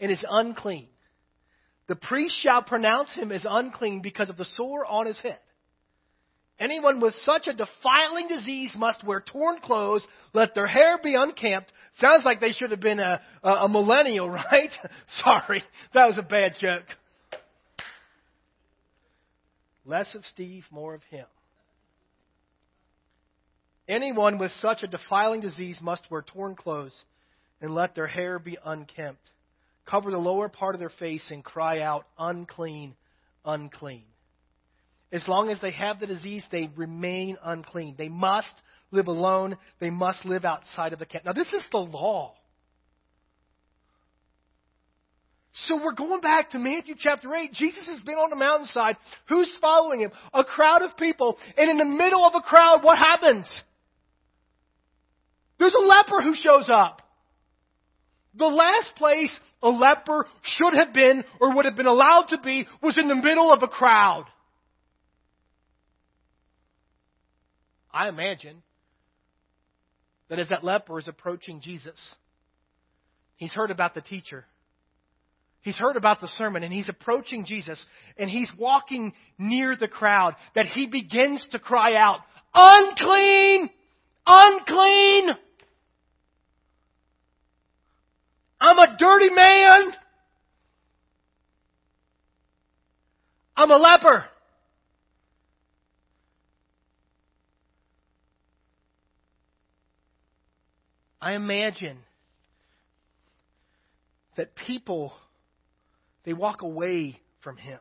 and 0.00 0.10
is 0.10 0.24
unclean. 0.28 0.88
The 1.86 1.96
priest 1.96 2.36
shall 2.40 2.62
pronounce 2.62 3.14
him 3.14 3.32
as 3.32 3.46
unclean 3.48 4.02
because 4.02 4.28
of 4.28 4.36
the 4.36 4.44
sore 4.44 4.84
on 4.84 5.06
his 5.06 5.18
head. 5.20 5.38
Anyone 6.60 7.00
with 7.00 7.14
such 7.24 7.46
a 7.46 7.52
defiling 7.52 8.26
disease 8.26 8.72
must 8.76 9.04
wear 9.04 9.20
torn 9.20 9.60
clothes, 9.60 10.06
let 10.32 10.54
their 10.54 10.66
hair 10.66 10.98
be 11.02 11.14
unkempt. 11.14 11.72
Sounds 12.00 12.24
like 12.24 12.40
they 12.40 12.50
should 12.50 12.72
have 12.72 12.80
been 12.80 12.98
a, 12.98 13.20
a, 13.44 13.50
a 13.50 13.68
millennial, 13.68 14.28
right? 14.52 14.70
Sorry, 15.22 15.62
that 15.94 16.06
was 16.06 16.18
a 16.18 16.22
bad 16.22 16.54
joke. 16.60 16.84
Less 19.84 20.14
of 20.14 20.24
Steve, 20.26 20.64
more 20.70 20.94
of 20.94 21.02
him. 21.04 21.26
Anyone 23.88 24.38
with 24.38 24.52
such 24.60 24.82
a 24.82 24.88
defiling 24.88 25.40
disease 25.40 25.78
must 25.80 26.10
wear 26.10 26.22
torn 26.22 26.56
clothes 26.56 27.04
and 27.60 27.74
let 27.74 27.94
their 27.94 28.06
hair 28.06 28.38
be 28.38 28.58
unkempt. 28.64 29.22
Cover 29.86 30.10
the 30.10 30.18
lower 30.18 30.48
part 30.48 30.74
of 30.74 30.80
their 30.80 30.90
face 30.90 31.30
and 31.30 31.42
cry 31.42 31.80
out, 31.80 32.04
unclean, 32.18 32.94
unclean. 33.44 34.04
As 35.10 35.26
long 35.26 35.50
as 35.50 35.60
they 35.60 35.70
have 35.70 36.00
the 36.00 36.06
disease, 36.06 36.44
they 36.50 36.70
remain 36.76 37.38
unclean. 37.42 37.94
They 37.96 38.08
must 38.08 38.52
live 38.90 39.06
alone. 39.06 39.56
They 39.80 39.90
must 39.90 40.24
live 40.24 40.44
outside 40.44 40.92
of 40.92 40.98
the 40.98 41.06
camp. 41.06 41.24
Now, 41.24 41.32
this 41.32 41.48
is 41.48 41.62
the 41.70 41.78
law. 41.78 42.34
So 45.66 45.76
we're 45.82 45.94
going 45.94 46.20
back 46.20 46.50
to 46.50 46.58
Matthew 46.58 46.94
chapter 46.96 47.34
8. 47.34 47.52
Jesus 47.52 47.86
has 47.86 48.00
been 48.02 48.14
on 48.14 48.30
the 48.30 48.36
mountainside. 48.36 48.96
Who's 49.28 49.50
following 49.60 50.00
him? 50.00 50.12
A 50.32 50.44
crowd 50.44 50.82
of 50.82 50.96
people. 50.96 51.36
And 51.56 51.70
in 51.70 51.78
the 51.78 51.84
middle 51.84 52.24
of 52.24 52.34
a 52.36 52.40
crowd, 52.40 52.84
what 52.84 52.98
happens? 52.98 53.46
There's 55.58 55.74
a 55.74 55.84
leper 55.84 56.22
who 56.22 56.34
shows 56.34 56.68
up. 56.68 57.02
The 58.36 58.46
last 58.46 58.94
place 58.96 59.36
a 59.62 59.68
leper 59.68 60.26
should 60.42 60.74
have 60.74 60.92
been 60.92 61.24
or 61.40 61.56
would 61.56 61.64
have 61.64 61.76
been 61.76 61.86
allowed 61.86 62.26
to 62.30 62.38
be 62.38 62.66
was 62.80 62.96
in 62.96 63.08
the 63.08 63.16
middle 63.16 63.52
of 63.52 63.62
a 63.62 63.68
crowd. 63.68 64.26
I 67.98 68.08
imagine 68.08 68.62
that 70.28 70.38
as 70.38 70.50
that 70.50 70.62
leper 70.62 71.00
is 71.00 71.08
approaching 71.08 71.60
Jesus, 71.60 72.14
he's 73.34 73.52
heard 73.52 73.72
about 73.72 73.96
the 73.96 74.00
teacher. 74.00 74.44
He's 75.62 75.76
heard 75.76 75.96
about 75.96 76.20
the 76.20 76.28
sermon 76.28 76.62
and 76.62 76.72
he's 76.72 76.88
approaching 76.88 77.44
Jesus 77.44 77.84
and 78.16 78.30
he's 78.30 78.52
walking 78.56 79.14
near 79.36 79.74
the 79.74 79.88
crowd 79.88 80.36
that 80.54 80.66
he 80.66 80.86
begins 80.86 81.44
to 81.50 81.58
cry 81.58 81.96
out, 81.96 82.20
unclean, 82.54 83.68
unclean. 84.24 85.30
I'm 88.60 88.78
a 88.78 88.96
dirty 88.96 89.30
man. 89.30 89.82
I'm 93.56 93.72
a 93.72 93.76
leper. 93.76 94.24
I 101.20 101.34
imagine 101.34 101.98
that 104.36 104.54
people, 104.54 105.12
they 106.24 106.32
walk 106.32 106.62
away 106.62 107.20
from 107.42 107.56
him. 107.56 107.80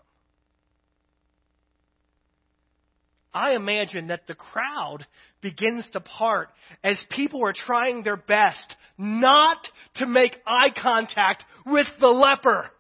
I 3.34 3.53
imagine 3.53 4.08
that 4.08 4.25
the 4.25 4.34
crowd 4.34 5.06
begins 5.41 5.88
to 5.94 6.00
part 6.00 6.50
as 6.84 6.98
people 7.12 7.46
are 7.46 7.53
trying 7.53 8.01
their 8.01 8.17
best 8.17 8.75
not 8.98 9.60
to 9.98 10.08
make 10.08 10.36
eye 10.48 10.70
contact 10.75 11.44
with 11.63 11.86
the 12.00 12.08
leper. 12.08 12.72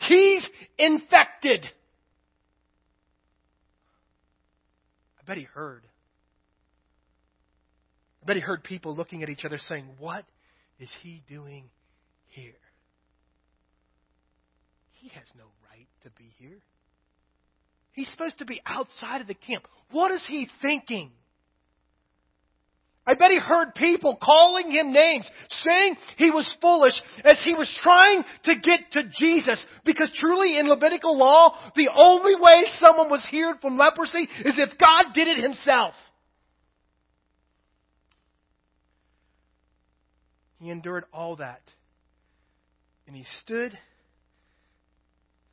He's 0.00 0.44
infected. 0.76 1.64
I 5.20 5.24
bet 5.24 5.38
he 5.38 5.44
heard. 5.44 5.85
I 8.26 8.34
bet 8.34 8.36
he 8.38 8.42
heard 8.42 8.64
people 8.64 8.96
looking 8.96 9.22
at 9.22 9.28
each 9.28 9.44
other 9.44 9.56
saying, 9.56 9.84
What 10.00 10.24
is 10.80 10.92
he 11.00 11.22
doing 11.28 11.62
here? 12.26 12.58
He 14.94 15.10
has 15.10 15.28
no 15.38 15.44
right 15.70 15.86
to 16.02 16.10
be 16.18 16.32
here. 16.36 16.58
He's 17.92 18.10
supposed 18.10 18.38
to 18.38 18.44
be 18.44 18.60
outside 18.66 19.20
of 19.20 19.28
the 19.28 19.34
camp. 19.34 19.68
What 19.92 20.10
is 20.10 20.24
he 20.26 20.48
thinking? 20.60 21.12
I 23.06 23.14
bet 23.14 23.30
he 23.30 23.38
heard 23.38 23.76
people 23.76 24.18
calling 24.20 24.72
him 24.72 24.92
names, 24.92 25.30
saying 25.62 25.94
he 26.16 26.32
was 26.32 26.52
foolish 26.60 27.00
as 27.22 27.40
he 27.44 27.54
was 27.54 27.72
trying 27.80 28.24
to 28.46 28.54
get 28.56 28.90
to 28.90 29.04
Jesus. 29.20 29.64
Because 29.84 30.10
truly 30.16 30.58
in 30.58 30.68
Levitical 30.68 31.16
law, 31.16 31.56
the 31.76 31.90
only 31.94 32.34
way 32.34 32.64
someone 32.80 33.08
was 33.08 33.24
healed 33.30 33.60
from 33.60 33.78
leprosy 33.78 34.28
is 34.44 34.58
if 34.58 34.76
God 34.80 35.14
did 35.14 35.28
it 35.28 35.40
himself. 35.40 35.94
He 40.58 40.70
endured 40.70 41.04
all 41.12 41.36
that. 41.36 41.62
And 43.06 43.14
he 43.14 43.24
stood 43.42 43.76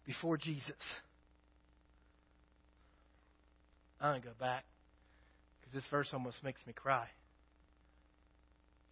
before 0.06 0.38
Jesus. 0.38 0.76
I'm 4.02 4.12
going 4.12 4.22
to 4.22 4.28
go 4.28 4.34
back 4.40 4.66
because 5.60 5.74
this 5.74 5.90
verse 5.90 6.10
almost 6.14 6.44
makes 6.44 6.66
me 6.66 6.74
cry. 6.74 7.08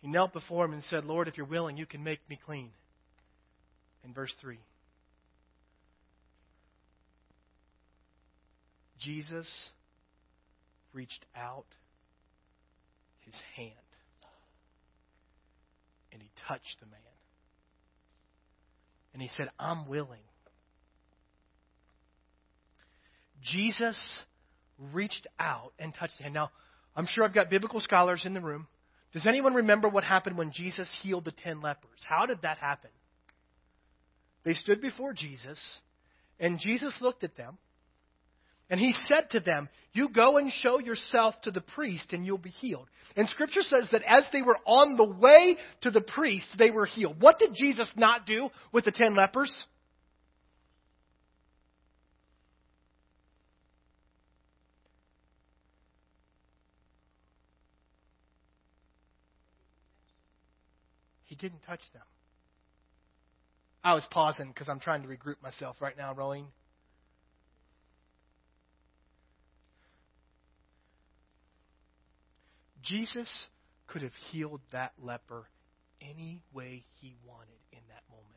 He 0.01 0.07
knelt 0.07 0.33
before 0.33 0.65
him 0.65 0.73
and 0.73 0.83
said, 0.89 1.05
Lord, 1.05 1.27
if 1.27 1.37
you're 1.37 1.45
willing, 1.45 1.77
you 1.77 1.85
can 1.85 2.03
make 2.03 2.19
me 2.29 2.39
clean. 2.45 2.71
In 4.03 4.13
verse 4.13 4.33
3. 4.41 4.57
Jesus 8.99 9.47
reached 10.93 11.25
out 11.35 11.65
his 13.25 13.35
hand 13.55 13.80
and 16.11 16.21
he 16.21 16.29
touched 16.47 16.77
the 16.79 16.85
man. 16.85 16.99
And 19.13 19.21
he 19.21 19.29
said, 19.29 19.49
I'm 19.59 19.87
willing. 19.87 20.21
Jesus 23.43 24.23
reached 24.93 25.27
out 25.39 25.73
and 25.79 25.93
touched 25.93 26.19
hand. 26.19 26.33
Now, 26.33 26.51
I'm 26.95 27.07
sure 27.07 27.23
I've 27.23 27.33
got 27.33 27.49
biblical 27.49 27.79
scholars 27.79 28.21
in 28.25 28.33
the 28.33 28.41
room. 28.41 28.67
Does 29.13 29.27
anyone 29.27 29.53
remember 29.53 29.89
what 29.89 30.03
happened 30.03 30.37
when 30.37 30.51
Jesus 30.53 30.89
healed 31.01 31.25
the 31.25 31.31
ten 31.31 31.61
lepers? 31.61 31.99
How 32.05 32.25
did 32.25 32.41
that 32.43 32.57
happen? 32.57 32.89
They 34.43 34.53
stood 34.53 34.81
before 34.81 35.13
Jesus, 35.13 35.59
and 36.39 36.59
Jesus 36.59 36.95
looked 37.01 37.23
at 37.23 37.35
them, 37.37 37.57
and 38.71 38.79
he 38.79 38.95
said 39.05 39.29
to 39.31 39.41
them, 39.41 39.67
You 39.91 40.07
go 40.09 40.37
and 40.37 40.49
show 40.49 40.79
yourself 40.79 41.35
to 41.41 41.51
the 41.51 41.59
priest, 41.59 42.13
and 42.13 42.25
you'll 42.25 42.37
be 42.37 42.49
healed. 42.49 42.87
And 43.17 43.27
Scripture 43.27 43.61
says 43.61 43.85
that 43.91 44.01
as 44.03 44.23
they 44.31 44.41
were 44.41 44.57
on 44.65 44.95
the 44.95 45.03
way 45.03 45.57
to 45.81 45.91
the 45.91 45.99
priest, 45.99 46.47
they 46.57 46.71
were 46.71 46.85
healed. 46.85 47.21
What 47.21 47.37
did 47.37 47.53
Jesus 47.53 47.89
not 47.97 48.25
do 48.25 48.49
with 48.71 48.85
the 48.85 48.91
ten 48.93 49.13
lepers? 49.13 49.53
He 61.25 61.35
didn't 61.35 61.63
touch 61.67 61.81
them. 61.91 62.03
I 63.83 63.95
was 63.95 64.07
pausing 64.11 64.47
because 64.47 64.69
I'm 64.69 64.79
trying 64.79 65.01
to 65.01 65.09
regroup 65.09 65.41
myself 65.43 65.75
right 65.81 65.97
now, 65.97 66.13
Rolling. 66.13 66.47
Jesus 72.91 73.29
could 73.87 74.01
have 74.01 74.11
healed 74.31 74.59
that 74.73 74.91
leper 75.01 75.45
any 76.01 76.41
way 76.53 76.83
he 76.99 77.15
wanted 77.25 77.47
in 77.71 77.79
that 77.87 78.03
moment. 78.09 78.27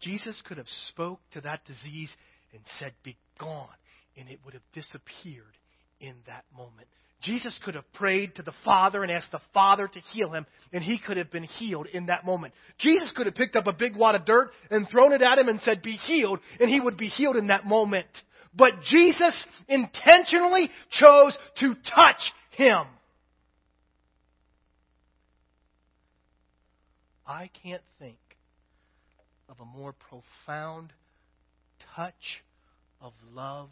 Jesus 0.00 0.40
could 0.46 0.58
have 0.58 0.68
spoke 0.88 1.20
to 1.32 1.40
that 1.40 1.64
disease 1.64 2.14
and 2.52 2.60
said, 2.78 2.92
Be 3.02 3.16
gone, 3.40 3.68
and 4.18 4.28
it 4.28 4.40
would 4.44 4.52
have 4.52 4.62
disappeared 4.74 5.56
in 5.98 6.14
that 6.26 6.44
moment. 6.54 6.88
Jesus 7.22 7.58
could 7.64 7.74
have 7.74 7.90
prayed 7.94 8.34
to 8.34 8.42
the 8.42 8.52
Father 8.66 9.02
and 9.02 9.10
asked 9.10 9.32
the 9.32 9.40
Father 9.54 9.88
to 9.88 10.00
heal 10.12 10.30
him, 10.30 10.44
and 10.74 10.84
he 10.84 10.98
could 10.98 11.16
have 11.16 11.32
been 11.32 11.44
healed 11.44 11.86
in 11.86 12.06
that 12.06 12.26
moment. 12.26 12.52
Jesus 12.78 13.10
could 13.16 13.24
have 13.24 13.34
picked 13.34 13.56
up 13.56 13.66
a 13.66 13.72
big 13.72 13.96
wad 13.96 14.14
of 14.14 14.26
dirt 14.26 14.50
and 14.70 14.86
thrown 14.90 15.14
it 15.14 15.22
at 15.22 15.38
him 15.38 15.48
and 15.48 15.58
said, 15.62 15.80
Be 15.80 15.96
healed, 15.96 16.40
and 16.60 16.68
he 16.68 16.80
would 16.80 16.98
be 16.98 17.08
healed 17.08 17.36
in 17.36 17.46
that 17.46 17.64
moment. 17.64 18.08
But 18.56 18.82
Jesus 18.82 19.44
intentionally 19.68 20.70
chose 20.90 21.36
to 21.60 21.74
touch 21.74 22.32
him. 22.52 22.84
I 27.26 27.50
can't 27.62 27.82
think 27.98 28.16
of 29.48 29.60
a 29.60 29.64
more 29.64 29.92
profound 29.92 30.92
touch 31.94 32.42
of 33.00 33.12
love 33.32 33.68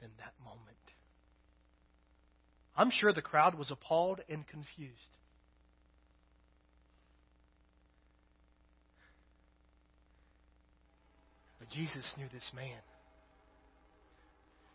than 0.00 0.10
that 0.18 0.32
moment. 0.44 0.62
I'm 2.76 2.90
sure 2.90 3.12
the 3.12 3.22
crowd 3.22 3.56
was 3.56 3.70
appalled 3.70 4.20
and 4.28 4.46
confused. 4.46 4.94
But 11.58 11.68
Jesus 11.68 12.12
knew 12.16 12.26
this 12.32 12.50
man. 12.54 12.80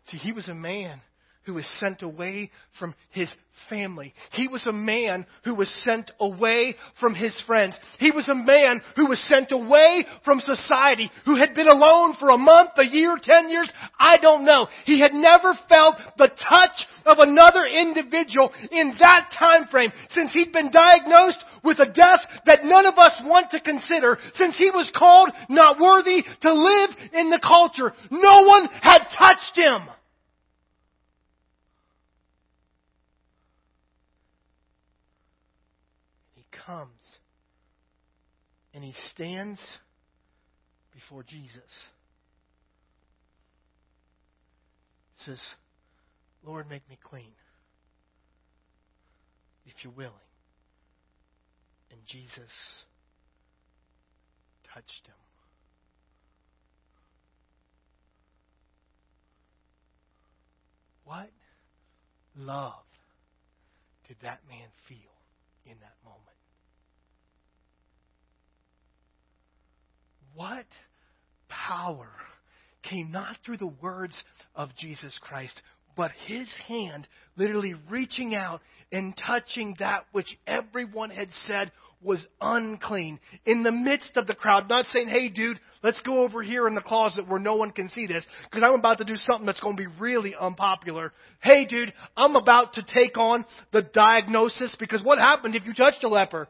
See, 0.05 0.17
he 0.17 0.31
was 0.31 0.49
a 0.49 0.55
man 0.55 1.01
who 1.45 1.55
was 1.55 1.67
sent 1.79 2.01
away 2.01 2.51
from 2.79 2.95
his 3.11 3.33
family. 3.69 4.13
He 4.31 4.47
was 4.47 4.65
a 4.65 4.73
man 4.73 5.25
who 5.43 5.55
was 5.55 5.71
sent 5.83 6.11
away 6.19 6.75
from 6.99 7.15
his 7.15 7.39
friends. 7.45 7.75
He 7.99 8.11
was 8.11 8.27
a 8.27 8.35
man 8.35 8.81
who 8.95 9.07
was 9.07 9.21
sent 9.27 9.51
away 9.51 10.05
from 10.25 10.39
society, 10.39 11.09
who 11.25 11.35
had 11.35 11.53
been 11.53 11.67
alone 11.67 12.15
for 12.19 12.29
a 12.29 12.37
month, 12.37 12.71
a 12.77 12.85
year, 12.85 13.17
ten 13.21 13.49
years, 13.49 13.71
I 13.99 14.17
don't 14.17 14.45
know. 14.45 14.67
He 14.85 14.99
had 14.99 15.13
never 15.13 15.53
felt 15.69 15.95
the 16.17 16.27
touch 16.27 16.85
of 17.05 17.19
another 17.19 17.65
individual 17.65 18.51
in 18.71 18.95
that 18.99 19.29
time 19.37 19.67
frame 19.67 19.91
since 20.09 20.33
he'd 20.33 20.51
been 20.51 20.71
diagnosed 20.71 21.43
with 21.63 21.79
a 21.79 21.91
death 21.91 22.21
that 22.45 22.63
none 22.63 22.85
of 22.85 22.97
us 22.97 23.21
want 23.23 23.51
to 23.51 23.59
consider, 23.59 24.17
since 24.33 24.57
he 24.57 24.71
was 24.71 24.91
called 24.95 25.29
not 25.49 25.79
worthy 25.79 26.23
to 26.41 26.53
live 26.53 26.89
in 27.13 27.29
the 27.29 27.39
culture. 27.41 27.93
No 28.11 28.43
one 28.43 28.67
had 28.81 28.99
touched 29.17 29.55
him. 29.55 29.87
Comes 36.65 36.89
and 38.73 38.83
he 38.83 38.93
stands 39.11 39.59
before 40.93 41.23
Jesus. 41.23 41.61
He 45.17 45.31
Says, 45.31 45.41
Lord, 46.45 46.69
make 46.69 46.87
me 46.89 46.97
clean 47.03 47.33
if 49.65 49.73
you're 49.83 49.93
willing. 49.93 50.13
And 51.91 51.99
Jesus 52.07 52.51
touched 54.73 55.05
him. 55.05 55.13
What 61.05 61.29
love 62.35 62.73
did 64.07 64.17
that 64.23 64.39
man 64.49 64.67
feel 64.87 64.97
in 65.65 65.75
that 65.81 65.95
moment? 66.03 66.32
What 70.35 70.65
power 71.47 72.09
came 72.83 73.11
not 73.11 73.37
through 73.45 73.57
the 73.57 73.67
words 73.67 74.15
of 74.55 74.75
Jesus 74.77 75.17
Christ, 75.21 75.59
but 75.95 76.11
his 76.25 76.53
hand 76.67 77.07
literally 77.37 77.75
reaching 77.89 78.35
out 78.35 78.61
and 78.91 79.15
touching 79.15 79.75
that 79.79 80.05
which 80.11 80.37
everyone 80.47 81.09
had 81.09 81.29
said 81.47 81.71
was 82.01 82.19
unclean 82.41 83.19
in 83.45 83.63
the 83.63 83.71
midst 83.71 84.11
of 84.17 84.27
the 84.27 84.33
crowd, 84.33 84.69
not 84.69 84.85
saying, 84.87 85.07
hey, 85.07 85.29
dude, 85.29 85.59
let's 85.81 86.01
go 86.01 86.19
over 86.19 86.41
here 86.41 86.67
in 86.67 86.75
the 86.75 86.81
closet 86.81 87.27
where 87.27 87.39
no 87.39 87.55
one 87.55 87.71
can 87.71 87.89
see 87.89 88.05
this 88.05 88.25
because 88.43 88.63
I'm 88.65 88.77
about 88.77 88.97
to 88.97 89.05
do 89.05 89.15
something 89.15 89.45
that's 89.45 89.61
going 89.61 89.77
to 89.77 89.83
be 89.83 89.99
really 89.99 90.35
unpopular. 90.39 91.13
Hey, 91.41 91.65
dude, 91.65 91.93
I'm 92.17 92.35
about 92.35 92.73
to 92.73 92.83
take 92.83 93.17
on 93.17 93.45
the 93.71 93.81
diagnosis 93.81 94.75
because 94.79 95.01
what 95.01 95.17
happened 95.17 95.55
if 95.55 95.65
you 95.65 95.73
touched 95.73 96.03
a 96.03 96.09
leper? 96.09 96.49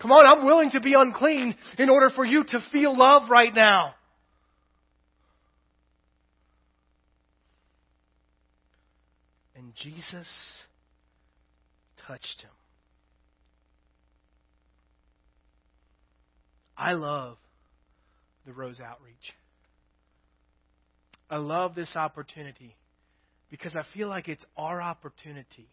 Come 0.00 0.12
on, 0.12 0.26
I'm 0.26 0.44
willing 0.44 0.70
to 0.70 0.80
be 0.80 0.94
unclean 0.94 1.54
in 1.78 1.88
order 1.88 2.10
for 2.10 2.24
you 2.24 2.44
to 2.44 2.64
feel 2.70 2.96
love 2.96 3.30
right 3.30 3.54
now. 3.54 3.94
And 9.56 9.74
Jesus 9.74 10.28
touched 12.06 12.42
him. 12.42 12.50
I 16.76 16.92
love 16.92 17.38
the 18.44 18.52
Rose 18.52 18.80
Outreach. 18.80 19.14
I 21.30 21.36
love 21.36 21.74
this 21.74 21.96
opportunity 21.96 22.76
because 23.50 23.74
I 23.74 23.82
feel 23.94 24.08
like 24.08 24.28
it's 24.28 24.44
our 24.56 24.82
opportunity 24.82 25.68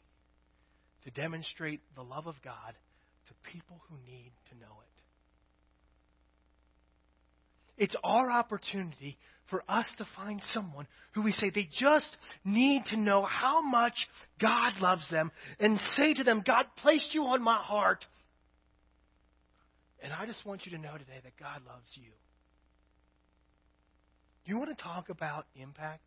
to 1.04 1.12
demonstrate 1.12 1.82
the 1.96 2.02
love 2.02 2.26
of 2.26 2.36
God 2.44 2.74
to 3.34 3.52
people 3.52 3.82
who 3.90 3.96
need 4.06 4.32
to 4.50 4.58
know 4.58 4.82
it. 4.82 4.88
It's 7.84 7.96
our 8.04 8.30
opportunity 8.30 9.18
for 9.50 9.64
us 9.68 9.86
to 9.98 10.08
find 10.16 10.40
someone 10.54 10.88
who 11.14 11.24
we 11.24 11.32
say 11.32 11.50
they 11.50 11.68
just 11.80 12.16
need 12.46 12.84
to 12.92 12.98
know 12.98 13.24
how 13.24 13.62
much 13.62 13.96
God 14.40 14.74
loves 14.80 15.06
them 15.10 15.32
and 15.60 15.80
say 15.98 16.14
to 16.14 16.24
them, 16.24 16.44
God 16.46 16.66
placed 16.78 17.14
you 17.14 17.26
on 17.26 17.42
my 17.42 17.58
heart. 17.58 18.06
And 20.02 20.14
I 20.14 20.26
just 20.26 20.46
want 20.46 20.66
you 20.66 20.72
to 20.74 20.78
know 20.78 20.94
today 20.94 21.20
that 21.24 21.38
God 21.40 21.62
loves 21.68 21.88
you. 21.96 22.12
You 24.46 24.58
want 24.58 24.78
to 24.78 24.84
talk 24.84 25.10
about 25.10 25.46
impact? 25.56 26.04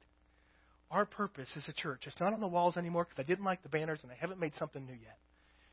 our 0.91 1.05
purpose 1.05 1.49
as 1.57 1.69
a 1.69 1.73
church, 1.73 2.03
it's 2.07 2.21
not 2.21 2.33
on 2.33 2.41
the 2.41 2.47
walls 2.47 2.77
anymore 2.77 3.05
because 3.05 3.19
I 3.19 3.27
didn't 3.27 3.45
like 3.45 3.63
the 3.63 3.69
banners 3.69 4.01
and 4.03 4.13
I 4.13 4.15
haven't 4.15 4.41
made 4.41 4.53
something 4.59 4.85
new 4.85 4.93
yet, 4.93 5.19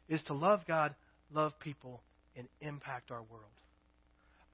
is 0.09 0.23
to 0.23 0.33
love 0.33 0.61
God, 0.67 0.95
love 1.33 1.57
people, 1.59 2.01
and 2.35 2.47
impact 2.61 3.11
our 3.11 3.23
world. 3.23 3.43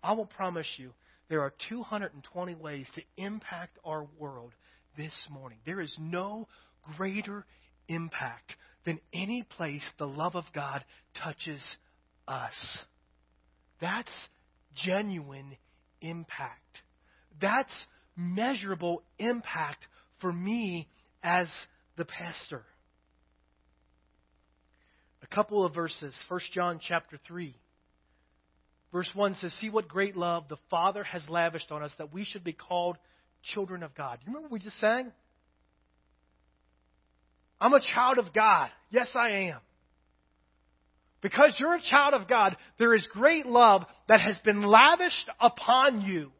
I 0.03 0.13
will 0.13 0.25
promise 0.25 0.67
you 0.77 0.93
there 1.29 1.41
are 1.41 1.53
220 1.69 2.55
ways 2.55 2.87
to 2.95 3.01
impact 3.17 3.77
our 3.85 4.07
world 4.17 4.51
this 4.97 5.13
morning. 5.29 5.59
There 5.65 5.81
is 5.81 5.95
no 5.99 6.47
greater 6.97 7.45
impact 7.87 8.55
than 8.85 8.99
any 9.13 9.43
place 9.43 9.87
the 9.97 10.07
love 10.07 10.35
of 10.35 10.45
God 10.53 10.83
touches 11.21 11.61
us. 12.27 12.53
That's 13.81 14.11
genuine 14.75 15.57
impact. 16.01 16.81
That's 17.41 17.85
measurable 18.15 19.03
impact 19.17 19.85
for 20.19 20.31
me 20.31 20.87
as 21.23 21.47
the 21.97 22.05
pastor. 22.05 22.63
Couple 25.31 25.63
of 25.63 25.73
verses. 25.73 26.15
1 26.27 26.39
John 26.53 26.79
chapter 26.81 27.19
3. 27.27 27.55
Verse 28.91 29.09
1 29.13 29.35
says, 29.35 29.53
See 29.59 29.69
what 29.69 29.87
great 29.87 30.17
love 30.17 30.45
the 30.49 30.57
Father 30.69 31.03
has 31.03 31.27
lavished 31.29 31.71
on 31.71 31.83
us 31.83 31.91
that 31.97 32.11
we 32.13 32.25
should 32.25 32.43
be 32.43 32.53
called 32.53 32.97
children 33.53 33.83
of 33.83 33.93
God. 33.95 34.19
You 34.21 34.27
remember 34.27 34.47
what 34.47 34.53
we 34.53 34.59
just 34.59 34.79
sang? 34.79 35.11
I'm 37.61 37.73
a 37.73 37.81
child 37.93 38.17
of 38.17 38.33
God. 38.33 38.69
Yes, 38.89 39.09
I 39.15 39.29
am. 39.49 39.59
Because 41.21 41.53
you're 41.59 41.75
a 41.75 41.81
child 41.81 42.13
of 42.13 42.27
God, 42.27 42.55
there 42.77 42.95
is 42.95 43.07
great 43.11 43.45
love 43.45 43.83
that 44.07 44.21
has 44.21 44.37
been 44.39 44.63
lavished 44.63 45.29
upon 45.39 46.01
you. 46.01 46.31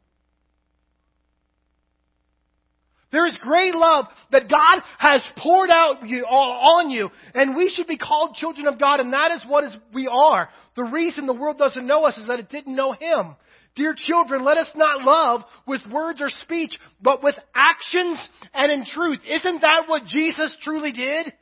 There 3.12 3.26
is 3.26 3.38
great 3.42 3.74
love 3.74 4.06
that 4.32 4.50
God 4.50 4.84
has 5.00 5.24
poured 5.38 5.72
out 5.72 6.06
you, 6.06 6.24
on 6.26 6.92
you, 6.92 7.10
and 7.34 7.56
we 7.56 7.70
should 7.70 7.88
be 7.88 7.98
called 7.98 8.36
children 8.36 8.68
of 8.68 8.80
God, 8.80 9.00
and 9.00 9.14
that 9.14 9.32
is 9.32 9.42
what 9.48 9.64
is, 9.64 9.76
we 9.94 10.08
are. 10.08 10.50
The 10.76 10.84
reason 10.84 11.26
the 11.26 11.34
world 11.34 11.58
doesn't 11.58 11.88
know 11.88 12.06
us 12.06 12.18
is 12.18 12.28
that 12.28 12.40
it 12.40 12.50
didn't 12.50 12.76
know 12.76 12.92
Him. 12.92 13.36
Dear 13.76 13.96
children, 13.98 14.44
let 14.44 14.58
us 14.58 14.70
not 14.76 15.04
love 15.04 15.42
with 15.66 15.82
words 15.92 16.22
or 16.22 16.30
speech, 16.30 16.78
but 17.02 17.24
with 17.24 17.36
actions 17.56 18.20
and 18.54 18.72
in 18.72 18.86
truth. 18.86 19.20
Isn't 19.28 19.62
that 19.62 19.84
what 19.88 20.06
Jesus 20.06 20.56
truly 20.62 20.92
did? 20.92 21.34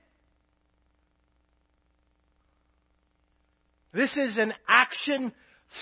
This 3.94 4.16
is 4.16 4.38
an 4.38 4.54
action 4.68 5.34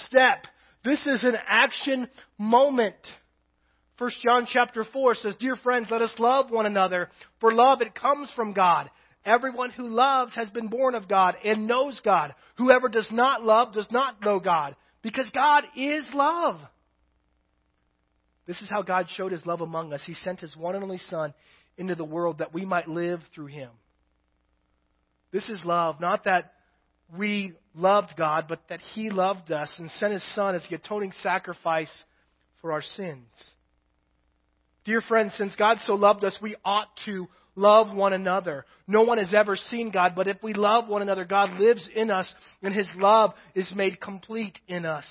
step. 0.06 0.48
This 0.84 1.06
is 1.06 1.24
an 1.24 1.36
action 1.48 2.08
moment. 2.38 2.96
1 3.98 4.12
John 4.22 4.48
chapter 4.52 4.84
4 4.92 5.16
says, 5.16 5.36
Dear 5.40 5.56
friends, 5.56 5.88
let 5.90 6.02
us 6.02 6.14
love 6.20 6.52
one 6.52 6.66
another, 6.66 7.10
for 7.40 7.54
love 7.54 7.82
it 7.82 7.96
comes 7.96 8.30
from 8.36 8.54
God. 8.54 8.90
Everyone 9.24 9.72
who 9.72 9.88
loves 9.88 10.36
has 10.36 10.50
been 10.50 10.68
born 10.68 10.96
of 10.96 11.08
God 11.08 11.36
and 11.44 11.66
knows 11.66 12.00
God. 12.04 12.34
Whoever 12.58 12.90
does 12.90 13.08
not 13.12 13.44
love 13.44 13.74
does 13.74 13.88
not 13.90 14.22
know 14.22 14.40
God, 14.40 14.76
because 15.02 15.30
God 15.34 15.64
is 15.76 16.06
love. 16.14 16.60
This 18.46 18.62
is 18.62 18.70
how 18.70 18.82
God 18.82 19.08
showed 19.16 19.32
his 19.32 19.46
love 19.46 19.62
among 19.62 19.94
us. 19.94 20.04
He 20.06 20.14
sent 20.14 20.42
his 20.42 20.56
one 20.56 20.76
and 20.76 20.84
only 20.84 21.00
Son 21.10 21.34
into 21.78 21.96
the 21.96 22.04
world 22.04 22.40
that 22.40 22.54
we 22.54 22.66
might 22.66 22.88
live 22.88 23.22
through 23.34 23.48
him. 23.48 23.70
This 25.32 25.50
is 25.50 25.60
love, 25.66 26.00
not 26.00 26.26
that 26.26 26.54
we 27.18 27.54
loved 27.74 28.14
God, 28.18 28.46
but 28.48 28.62
that 28.70 28.80
he 28.94 29.10
loved 29.10 29.52
us 29.52 29.74
and 29.80 29.90
sent 29.92 30.14
his 30.14 30.36
Son 30.36 30.54
as 30.54 30.64
the 30.70 30.76
atoning 30.76 31.14
sacrifice 31.22 31.92
for 32.62 32.72
our 32.72 32.82
sins. 32.82 33.28
Dear 34.86 35.02
friends, 35.02 35.34
since 35.38 35.56
God 35.56 35.80
so 35.86 35.96
loved 35.96 36.24
us, 36.24 36.38
we 36.42 36.56
ought 36.64 36.90
to 37.06 37.28
love 37.56 37.96
one 37.96 38.14
another. 38.14 38.66
No 38.88 39.04
one 39.04 39.18
has 39.18 39.34
ever 39.34 39.56
seen 39.56 39.92
God, 39.92 40.14
but 40.16 40.28
if 40.28 40.38
we 40.44 40.54
love 40.54 40.88
one 40.88 41.02
another, 41.02 41.26
God 41.26 41.60
lives 41.60 41.90
in 41.94 42.12
us 42.12 42.32
and 42.62 42.74
his 42.74 42.90
love 42.96 43.34
is 43.56 43.74
made 43.76 44.00
complete 44.00 44.58
in 44.68 44.86
us. 44.86 45.06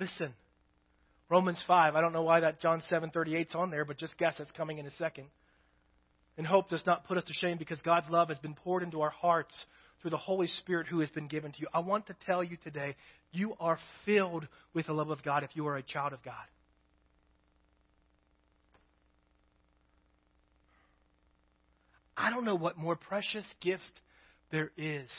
Listen. 0.00 0.34
Romans 1.30 1.62
5. 1.66 1.94
I 1.94 2.00
don't 2.00 2.12
know 2.12 2.22
why 2.22 2.40
that 2.40 2.60
John 2.60 2.82
7:38 2.90 3.48
is 3.48 3.54
on 3.54 3.70
there, 3.70 3.84
but 3.84 3.96
just 3.96 4.16
guess 4.18 4.38
it's 4.40 4.50
coming 4.52 4.78
in 4.78 4.86
a 4.86 4.90
second. 4.92 5.28
And 6.36 6.46
hope 6.46 6.68
does 6.68 6.84
not 6.84 7.06
put 7.06 7.16
us 7.16 7.24
to 7.24 7.32
shame 7.32 7.58
because 7.58 7.80
God's 7.82 8.08
love 8.10 8.28
has 8.28 8.38
been 8.38 8.54
poured 8.54 8.82
into 8.82 9.00
our 9.02 9.10
hearts 9.10 9.54
through 10.04 10.10
the 10.10 10.18
Holy 10.18 10.48
Spirit 10.48 10.86
who 10.86 11.00
has 11.00 11.08
been 11.08 11.28
given 11.28 11.50
to 11.50 11.60
you. 11.60 11.66
I 11.72 11.78
want 11.78 12.08
to 12.08 12.16
tell 12.26 12.44
you 12.44 12.58
today, 12.62 12.94
you 13.32 13.54
are 13.58 13.78
filled 14.04 14.46
with 14.74 14.84
the 14.84 14.92
love 14.92 15.08
of 15.08 15.22
God 15.22 15.44
if 15.44 15.56
you 15.56 15.66
are 15.66 15.78
a 15.78 15.82
child 15.82 16.12
of 16.12 16.22
God. 16.22 16.34
I 22.14 22.28
don't 22.28 22.44
know 22.44 22.54
what 22.54 22.76
more 22.76 22.96
precious 22.96 23.46
gift 23.62 23.82
there 24.52 24.70
is. 24.76 25.10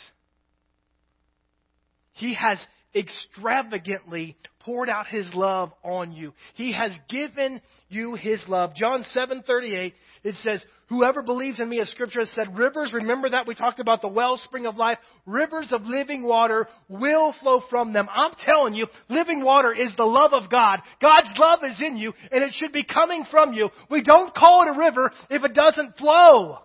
He 2.13 2.36
has 2.36 2.63
extravagantly 2.96 4.38
poured 4.60 4.90
out 4.90 5.08
his 5.08 5.28
love 5.34 5.72
on 5.84 6.12
you. 6.12 6.34
He 6.56 6.72
has 6.74 6.92
given 7.10 7.62
you 7.90 8.16
his 8.16 8.44
love. 8.48 8.74
John 8.76 9.04
7:38 9.04 9.94
it 10.24 10.36
says, 10.38 10.66
"Whoever 10.88 11.22
believes 11.22 11.60
in 11.60 11.70
me 11.70 11.80
as 11.80 11.90
scripture 11.90 12.22
has 12.22 12.32
said, 12.32 12.58
rivers, 12.58 12.92
remember 12.92 13.30
that 13.30 13.46
we 13.46 13.54
talked 13.54 13.80
about 13.80 14.02
the 14.02 14.08
wellspring 14.08 14.66
of 14.66 14.78
life, 14.78 14.98
rivers 15.28 15.72
of 15.72 15.86
living 15.86 16.24
water 16.24 16.68
will 16.88 17.34
flow 17.34 17.60
from 17.60 17.94
them." 17.94 18.10
I'm 18.12 18.34
telling 18.40 18.74
you, 18.74 18.88
living 19.10 19.44
water 19.44 19.72
is 19.72 19.96
the 19.96 20.06
love 20.06 20.34
of 20.34 20.50
God. 20.50 20.82
God's 21.00 21.38
love 21.38 21.64
is 21.64 21.80
in 21.82 21.98
you 21.98 22.14
and 22.32 22.44
it 22.44 22.54
should 22.54 22.72
be 22.72 22.84
coming 22.84 23.26
from 23.26 23.54
you. 23.54 23.70
We 23.90 24.02
don't 24.02 24.34
call 24.34 24.64
it 24.64 24.70
a 24.70 24.80
river 24.80 25.12
if 25.30 25.44
it 25.44 25.54
doesn't 25.54 25.98
flow. 25.98 26.60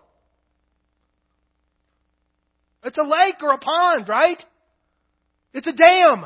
It's 2.83 2.97
a 2.97 3.03
lake 3.03 3.43
or 3.43 3.51
a 3.51 3.59
pond, 3.59 4.09
right? 4.09 4.43
It's 5.53 5.67
a 5.67 5.73
dam. 5.73 6.25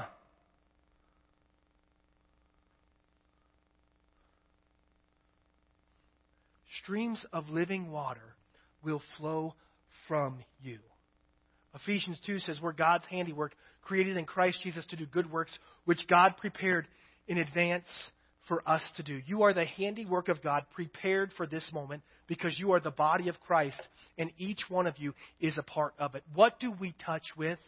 Streams 6.83 7.25
of 7.33 7.49
living 7.49 7.91
water 7.91 8.35
will 8.83 9.01
flow 9.17 9.55
from 10.07 10.37
you. 10.61 10.77
Ephesians 11.73 12.19
2 12.25 12.39
says, 12.39 12.59
We're 12.61 12.73
God's 12.73 13.05
handiwork, 13.09 13.53
created 13.81 14.17
in 14.17 14.25
Christ 14.25 14.59
Jesus 14.61 14.85
to 14.87 14.95
do 14.95 15.05
good 15.05 15.31
works, 15.31 15.51
which 15.85 16.07
God 16.07 16.35
prepared 16.37 16.87
in 17.27 17.39
advance 17.39 17.87
for 18.47 18.61
us 18.69 18.81
to 18.97 19.03
do. 19.03 19.19
You 19.25 19.43
are 19.43 19.53
the 19.53 19.65
handiwork 19.65 20.29
of 20.29 20.43
God 20.43 20.65
prepared 20.73 21.31
for 21.35 21.47
this 21.47 21.67
moment 21.73 22.03
because 22.27 22.57
you 22.59 22.73
are 22.73 22.79
the 22.79 22.91
body 22.91 23.29
of 23.29 23.39
Christ, 23.39 23.81
and 24.17 24.31
each 24.37 24.61
one 24.69 24.85
of 24.87 24.97
you 24.97 25.13
is 25.39 25.57
a 25.57 25.63
part 25.63 25.93
of 25.97 26.15
it. 26.15 26.23
What 26.33 26.59
do 26.59 26.71
we 26.71 26.93
touch 27.03 27.25
with? 27.35 27.59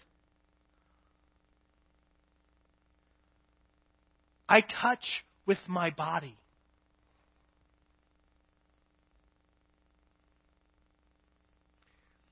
I 4.48 4.62
touch 4.62 5.24
with 5.46 5.58
my 5.68 5.90
body. 5.92 6.38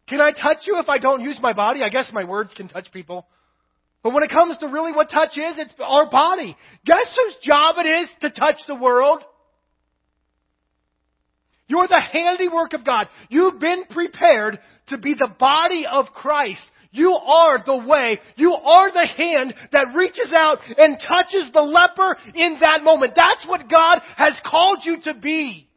Can 0.07 0.21
I 0.21 0.31
touch 0.31 0.67
you 0.67 0.77
if 0.79 0.87
I 0.87 0.99
don't 0.99 1.21
use 1.21 1.39
my 1.41 1.53
body? 1.53 1.81
I 1.81 1.89
guess 1.89 2.11
my 2.13 2.25
words 2.25 2.51
can 2.55 2.67
touch 2.67 2.91
people. 2.91 3.25
But 4.03 4.13
when 4.13 4.21
it 4.21 4.29
comes 4.29 4.57
to 4.59 4.67
really 4.67 4.91
what 4.91 5.09
touch 5.09 5.31
is, 5.31 5.57
it's 5.57 5.73
our 5.79 6.09
body. 6.09 6.55
Guess 6.85 7.17
whose 7.17 7.37
job 7.41 7.75
it 7.79 7.87
is 7.87 8.09
to 8.21 8.29
touch 8.29 8.57
the 8.67 8.75
world? 8.75 9.23
You're 11.67 11.87
the 11.87 11.99
handiwork 11.99 12.73
of 12.73 12.85
God. 12.85 13.07
You've 13.29 13.59
been 13.59 13.85
prepared 13.89 14.59
to 14.89 14.99
be 14.99 15.15
the 15.15 15.33
body 15.39 15.87
of 15.91 16.05
Christ. 16.13 16.61
You 16.95 17.11
are 17.11 17.61
the 17.63 17.77
way. 17.85 18.21
You 18.37 18.53
are 18.53 18.91
the 18.91 19.05
hand 19.05 19.53
that 19.73 19.93
reaches 19.93 20.31
out 20.33 20.59
and 20.77 20.97
touches 20.97 21.51
the 21.53 21.61
leper 21.61 22.17
in 22.33 22.57
that 22.61 22.83
moment. 22.83 23.13
That's 23.15 23.45
what 23.45 23.69
God 23.69 23.99
has 24.15 24.39
called 24.45 24.79
you 24.83 25.01
to 25.03 25.13
be. 25.13 25.67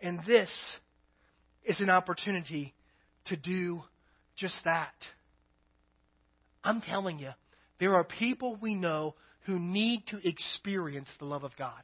And 0.00 0.20
this 0.26 0.50
is 1.64 1.80
an 1.80 1.90
opportunity 1.90 2.74
to 3.26 3.36
do 3.36 3.82
just 4.34 4.56
that. 4.64 4.94
I'm 6.64 6.80
telling 6.80 7.18
you, 7.18 7.30
there 7.80 7.94
are 7.94 8.04
people 8.04 8.58
we 8.60 8.74
know 8.74 9.14
who 9.44 9.58
need 9.58 10.06
to 10.08 10.26
experience 10.26 11.08
the 11.18 11.26
love 11.26 11.44
of 11.44 11.52
God. 11.58 11.82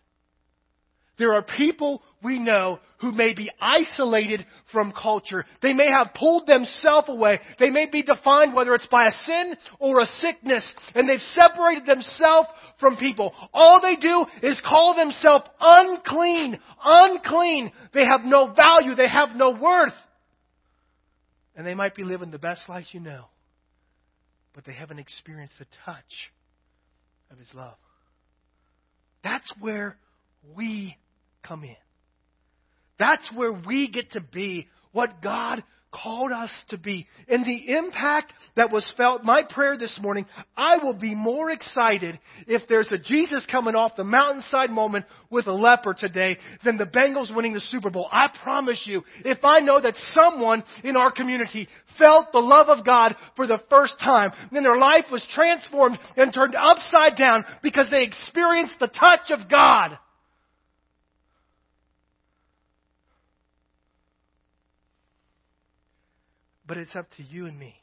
There 1.18 1.34
are 1.34 1.42
people 1.42 2.02
we 2.22 2.38
know 2.38 2.78
who 3.00 3.12
may 3.12 3.34
be 3.34 3.50
isolated 3.60 4.44
from 4.72 4.92
culture. 4.92 5.44
They 5.62 5.72
may 5.72 5.90
have 5.90 6.14
pulled 6.14 6.46
themselves 6.46 7.08
away. 7.08 7.40
They 7.58 7.70
may 7.70 7.86
be 7.86 8.02
defined 8.02 8.54
whether 8.54 8.74
it's 8.74 8.86
by 8.86 9.06
a 9.06 9.24
sin 9.24 9.56
or 9.80 10.00
a 10.00 10.06
sickness, 10.20 10.66
and 10.94 11.08
they've 11.08 11.20
separated 11.34 11.86
themselves 11.86 12.48
from 12.78 12.96
people. 12.96 13.34
All 13.52 13.80
they 13.80 13.96
do 13.96 14.26
is 14.42 14.60
call 14.64 14.94
themselves 14.94 15.44
unclean, 15.60 16.58
unclean. 16.84 17.72
They 17.92 18.04
have 18.04 18.22
no 18.24 18.52
value. 18.52 18.94
They 18.94 19.08
have 19.08 19.30
no 19.34 19.50
worth. 19.50 19.94
And 21.56 21.66
they 21.66 21.74
might 21.74 21.96
be 21.96 22.04
living 22.04 22.30
the 22.30 22.38
best 22.38 22.68
life 22.68 22.86
you 22.92 23.00
know, 23.00 23.24
but 24.54 24.64
they 24.64 24.72
haven't 24.72 25.00
experienced 25.00 25.54
the 25.58 25.66
touch 25.84 26.30
of 27.32 27.38
His 27.38 27.52
love. 27.52 27.76
That's 29.24 29.52
where 29.60 29.96
we 30.56 30.96
come 31.48 31.64
in. 31.64 31.76
That's 32.98 33.26
where 33.34 33.52
we 33.52 33.88
get 33.88 34.12
to 34.12 34.20
be 34.20 34.68
what 34.92 35.22
God 35.22 35.62
called 35.90 36.32
us 36.32 36.50
to 36.68 36.76
be. 36.76 37.06
And 37.28 37.44
the 37.44 37.76
impact 37.76 38.32
that 38.56 38.70
was 38.70 38.84
felt, 38.96 39.24
my 39.24 39.42
prayer 39.42 39.76
this 39.78 39.98
morning, 40.02 40.26
I 40.56 40.76
will 40.82 40.94
be 40.94 41.14
more 41.14 41.50
excited 41.50 42.18
if 42.46 42.62
there's 42.68 42.90
a 42.92 42.98
Jesus 42.98 43.46
coming 43.50 43.74
off 43.74 43.96
the 43.96 44.04
mountainside 44.04 44.70
moment 44.70 45.06
with 45.30 45.46
a 45.46 45.52
leper 45.52 45.94
today 45.94 46.36
than 46.64 46.76
the 46.76 46.84
Bengals 46.84 47.34
winning 47.34 47.54
the 47.54 47.60
Super 47.60 47.88
Bowl. 47.90 48.08
I 48.12 48.28
promise 48.42 48.82
you, 48.84 49.02
if 49.24 49.38
I 49.44 49.60
know 49.60 49.80
that 49.80 49.94
someone 50.14 50.62
in 50.84 50.96
our 50.96 51.10
community 51.10 51.68
felt 51.98 52.32
the 52.32 52.38
love 52.38 52.68
of 52.68 52.84
God 52.84 53.16
for 53.34 53.46
the 53.46 53.62
first 53.70 53.98
time, 53.98 54.32
then 54.52 54.64
their 54.64 54.78
life 54.78 55.06
was 55.10 55.26
transformed 55.34 55.98
and 56.16 56.34
turned 56.34 56.54
upside 56.54 57.16
down 57.16 57.44
because 57.62 57.86
they 57.90 58.02
experienced 58.02 58.74
the 58.78 58.88
touch 58.88 59.30
of 59.30 59.48
God. 59.48 59.98
But 66.68 66.76
it's 66.76 66.94
up 66.94 67.06
to 67.16 67.22
you 67.22 67.46
and 67.46 67.58
me. 67.58 67.74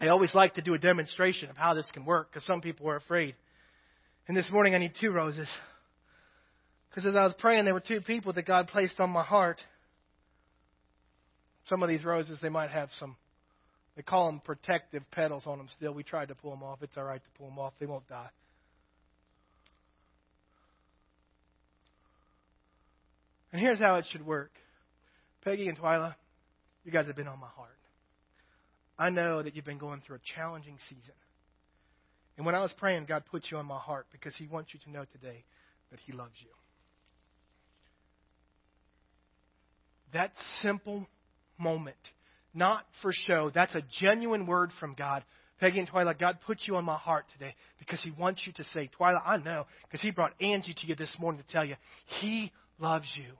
I 0.00 0.08
always 0.08 0.34
like 0.34 0.54
to 0.54 0.62
do 0.62 0.74
a 0.74 0.78
demonstration 0.78 1.50
of 1.50 1.56
how 1.56 1.74
this 1.74 1.88
can 1.92 2.04
work 2.04 2.32
because 2.32 2.44
some 2.46 2.62
people 2.62 2.88
are 2.88 2.96
afraid. 2.96 3.36
And 4.26 4.36
this 4.36 4.50
morning 4.50 4.74
I 4.74 4.78
need 4.78 4.94
two 4.98 5.12
roses. 5.12 5.46
Because 6.88 7.06
as 7.06 7.14
I 7.14 7.22
was 7.22 7.34
praying, 7.38 7.66
there 7.66 7.74
were 7.74 7.80
two 7.80 8.00
people 8.00 8.32
that 8.32 8.46
God 8.46 8.68
placed 8.68 8.98
on 8.98 9.10
my 9.10 9.22
heart. 9.22 9.60
Some 11.68 11.82
of 11.82 11.88
these 11.88 12.04
roses, 12.04 12.38
they 12.42 12.48
might 12.48 12.70
have 12.70 12.88
some, 12.98 13.16
they 13.94 14.02
call 14.02 14.26
them 14.26 14.40
protective 14.44 15.04
petals 15.12 15.44
on 15.46 15.58
them 15.58 15.68
still. 15.76 15.94
We 15.94 16.02
tried 16.02 16.28
to 16.28 16.34
pull 16.34 16.50
them 16.50 16.62
off. 16.62 16.82
It's 16.82 16.96
all 16.96 17.04
right 17.04 17.22
to 17.22 17.38
pull 17.38 17.48
them 17.48 17.58
off, 17.58 17.74
they 17.78 17.86
won't 17.86 18.08
die. 18.08 18.30
And 23.52 23.60
here's 23.60 23.78
how 23.78 23.96
it 23.96 24.06
should 24.10 24.26
work 24.26 24.50
Peggy 25.44 25.68
and 25.68 25.78
Twyla, 25.78 26.14
you 26.84 26.92
guys 26.92 27.06
have 27.06 27.16
been 27.16 27.28
on 27.28 27.40
my 27.40 27.48
heart. 27.48 27.70
I 28.98 29.10
know 29.10 29.42
that 29.42 29.56
you've 29.56 29.64
been 29.64 29.78
going 29.78 30.02
through 30.06 30.16
a 30.16 30.34
challenging 30.36 30.78
season. 30.88 31.14
And 32.36 32.46
when 32.46 32.54
I 32.54 32.60
was 32.60 32.72
praying, 32.78 33.06
God 33.06 33.24
put 33.30 33.44
you 33.50 33.56
on 33.56 33.66
my 33.66 33.78
heart 33.78 34.06
because 34.12 34.34
He 34.36 34.46
wants 34.46 34.70
you 34.72 34.80
to 34.84 34.90
know 34.90 35.04
today 35.12 35.44
that 35.90 36.00
He 36.06 36.12
loves 36.12 36.34
you. 36.40 36.48
That 40.12 40.32
simple 40.60 41.06
moment, 41.58 41.96
not 42.54 42.84
for 43.00 43.12
show, 43.12 43.50
that's 43.54 43.74
a 43.74 43.82
genuine 44.00 44.46
word 44.46 44.70
from 44.78 44.94
God. 44.94 45.24
Peggy 45.58 45.78
and 45.78 45.88
Twyla, 45.88 46.18
God 46.18 46.38
put 46.46 46.58
you 46.66 46.76
on 46.76 46.84
my 46.84 46.96
heart 46.96 47.24
today 47.32 47.54
because 47.78 48.02
He 48.02 48.10
wants 48.10 48.42
you 48.46 48.52
to 48.54 48.64
say, 48.64 48.90
Twyla, 48.98 49.20
I 49.24 49.38
know, 49.38 49.66
because 49.84 50.00
He 50.02 50.10
brought 50.10 50.32
Angie 50.40 50.74
to 50.74 50.86
you 50.86 50.94
this 50.94 51.14
morning 51.18 51.42
to 51.42 51.52
tell 51.52 51.64
you, 51.64 51.76
He 52.20 52.52
loves 52.78 53.06
you. 53.16 53.32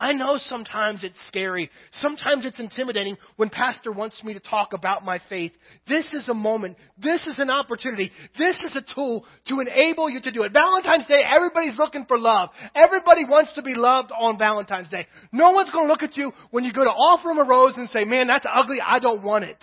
I 0.00 0.12
know 0.12 0.38
sometimes 0.38 1.04
it's 1.04 1.18
scary. 1.28 1.70
Sometimes 2.00 2.44
it's 2.44 2.58
intimidating 2.58 3.16
when 3.36 3.48
pastor 3.48 3.92
wants 3.92 4.22
me 4.24 4.34
to 4.34 4.40
talk 4.40 4.72
about 4.72 5.04
my 5.04 5.20
faith. 5.28 5.52
This 5.86 6.12
is 6.12 6.28
a 6.28 6.34
moment. 6.34 6.76
This 6.98 7.24
is 7.26 7.38
an 7.38 7.48
opportunity. 7.48 8.10
This 8.36 8.56
is 8.64 8.76
a 8.76 8.94
tool 8.94 9.24
to 9.46 9.60
enable 9.60 10.10
you 10.10 10.20
to 10.20 10.32
do 10.32 10.42
it. 10.42 10.52
Valentine's 10.52 11.06
Day, 11.06 11.22
everybody's 11.24 11.78
looking 11.78 12.06
for 12.06 12.18
love. 12.18 12.50
Everybody 12.74 13.24
wants 13.24 13.54
to 13.54 13.62
be 13.62 13.74
loved 13.74 14.10
on 14.10 14.36
Valentine's 14.36 14.90
Day. 14.90 15.06
No 15.30 15.52
one's 15.52 15.70
going 15.70 15.86
to 15.86 15.92
look 15.92 16.02
at 16.02 16.16
you 16.16 16.32
when 16.50 16.64
you 16.64 16.72
go 16.72 16.82
to 16.82 16.90
offer 16.90 17.28
them 17.28 17.38
a 17.38 17.48
rose 17.48 17.74
and 17.76 17.88
say, 17.88 18.04
man, 18.04 18.26
that's 18.26 18.46
ugly. 18.52 18.78
I 18.84 18.98
don't 18.98 19.22
want 19.22 19.44
it. 19.44 19.62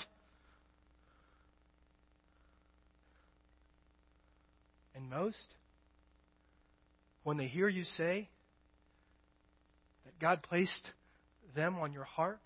And 4.95 5.09
most, 5.09 5.35
when 7.23 7.37
they 7.37 7.47
hear 7.47 7.67
you 7.67 7.83
say, 7.83 8.29
God 10.21 10.43
placed 10.43 10.87
them 11.55 11.77
on 11.79 11.91
your 11.91 12.03
heart 12.03 12.39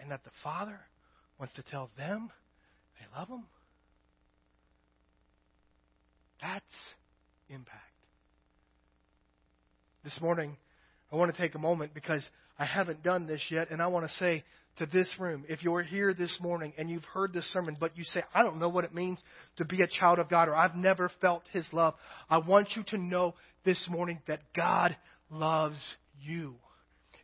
and 0.00 0.10
that 0.10 0.24
the 0.24 0.30
Father 0.42 0.80
wants 1.38 1.54
to 1.54 1.62
tell 1.62 1.90
them 1.96 2.30
they 2.98 3.18
love 3.18 3.28
them, 3.28 3.44
that's 6.40 6.64
impact. 7.48 7.78
This 10.04 10.18
morning, 10.20 10.56
I 11.12 11.16
want 11.16 11.34
to 11.34 11.40
take 11.40 11.54
a 11.54 11.58
moment 11.58 11.94
because 11.94 12.26
I 12.58 12.64
haven't 12.64 13.02
done 13.04 13.26
this 13.26 13.40
yet, 13.50 13.70
and 13.70 13.80
I 13.80 13.86
want 13.86 14.08
to 14.08 14.12
say 14.16 14.42
to 14.78 14.86
this 14.86 15.06
room, 15.18 15.44
if 15.48 15.62
you're 15.62 15.82
here 15.82 16.14
this 16.14 16.36
morning 16.40 16.72
and 16.78 16.90
you've 16.90 17.04
heard 17.04 17.32
this 17.32 17.48
sermon, 17.52 17.76
but 17.78 17.96
you 17.96 18.04
say, 18.04 18.22
I 18.34 18.42
don't 18.42 18.58
know 18.58 18.68
what 18.68 18.84
it 18.84 18.94
means 18.94 19.18
to 19.58 19.64
be 19.64 19.82
a 19.82 20.00
child 20.00 20.18
of 20.18 20.28
God, 20.28 20.48
or 20.48 20.56
I've 20.56 20.74
never 20.74 21.10
felt 21.20 21.42
His 21.52 21.66
love, 21.72 21.94
I 22.28 22.38
want 22.38 22.70
you 22.74 22.82
to 22.88 22.98
know 22.98 23.34
this 23.64 23.82
morning 23.88 24.20
that 24.26 24.40
God 24.56 24.96
loves 25.32 25.78
you. 26.20 26.54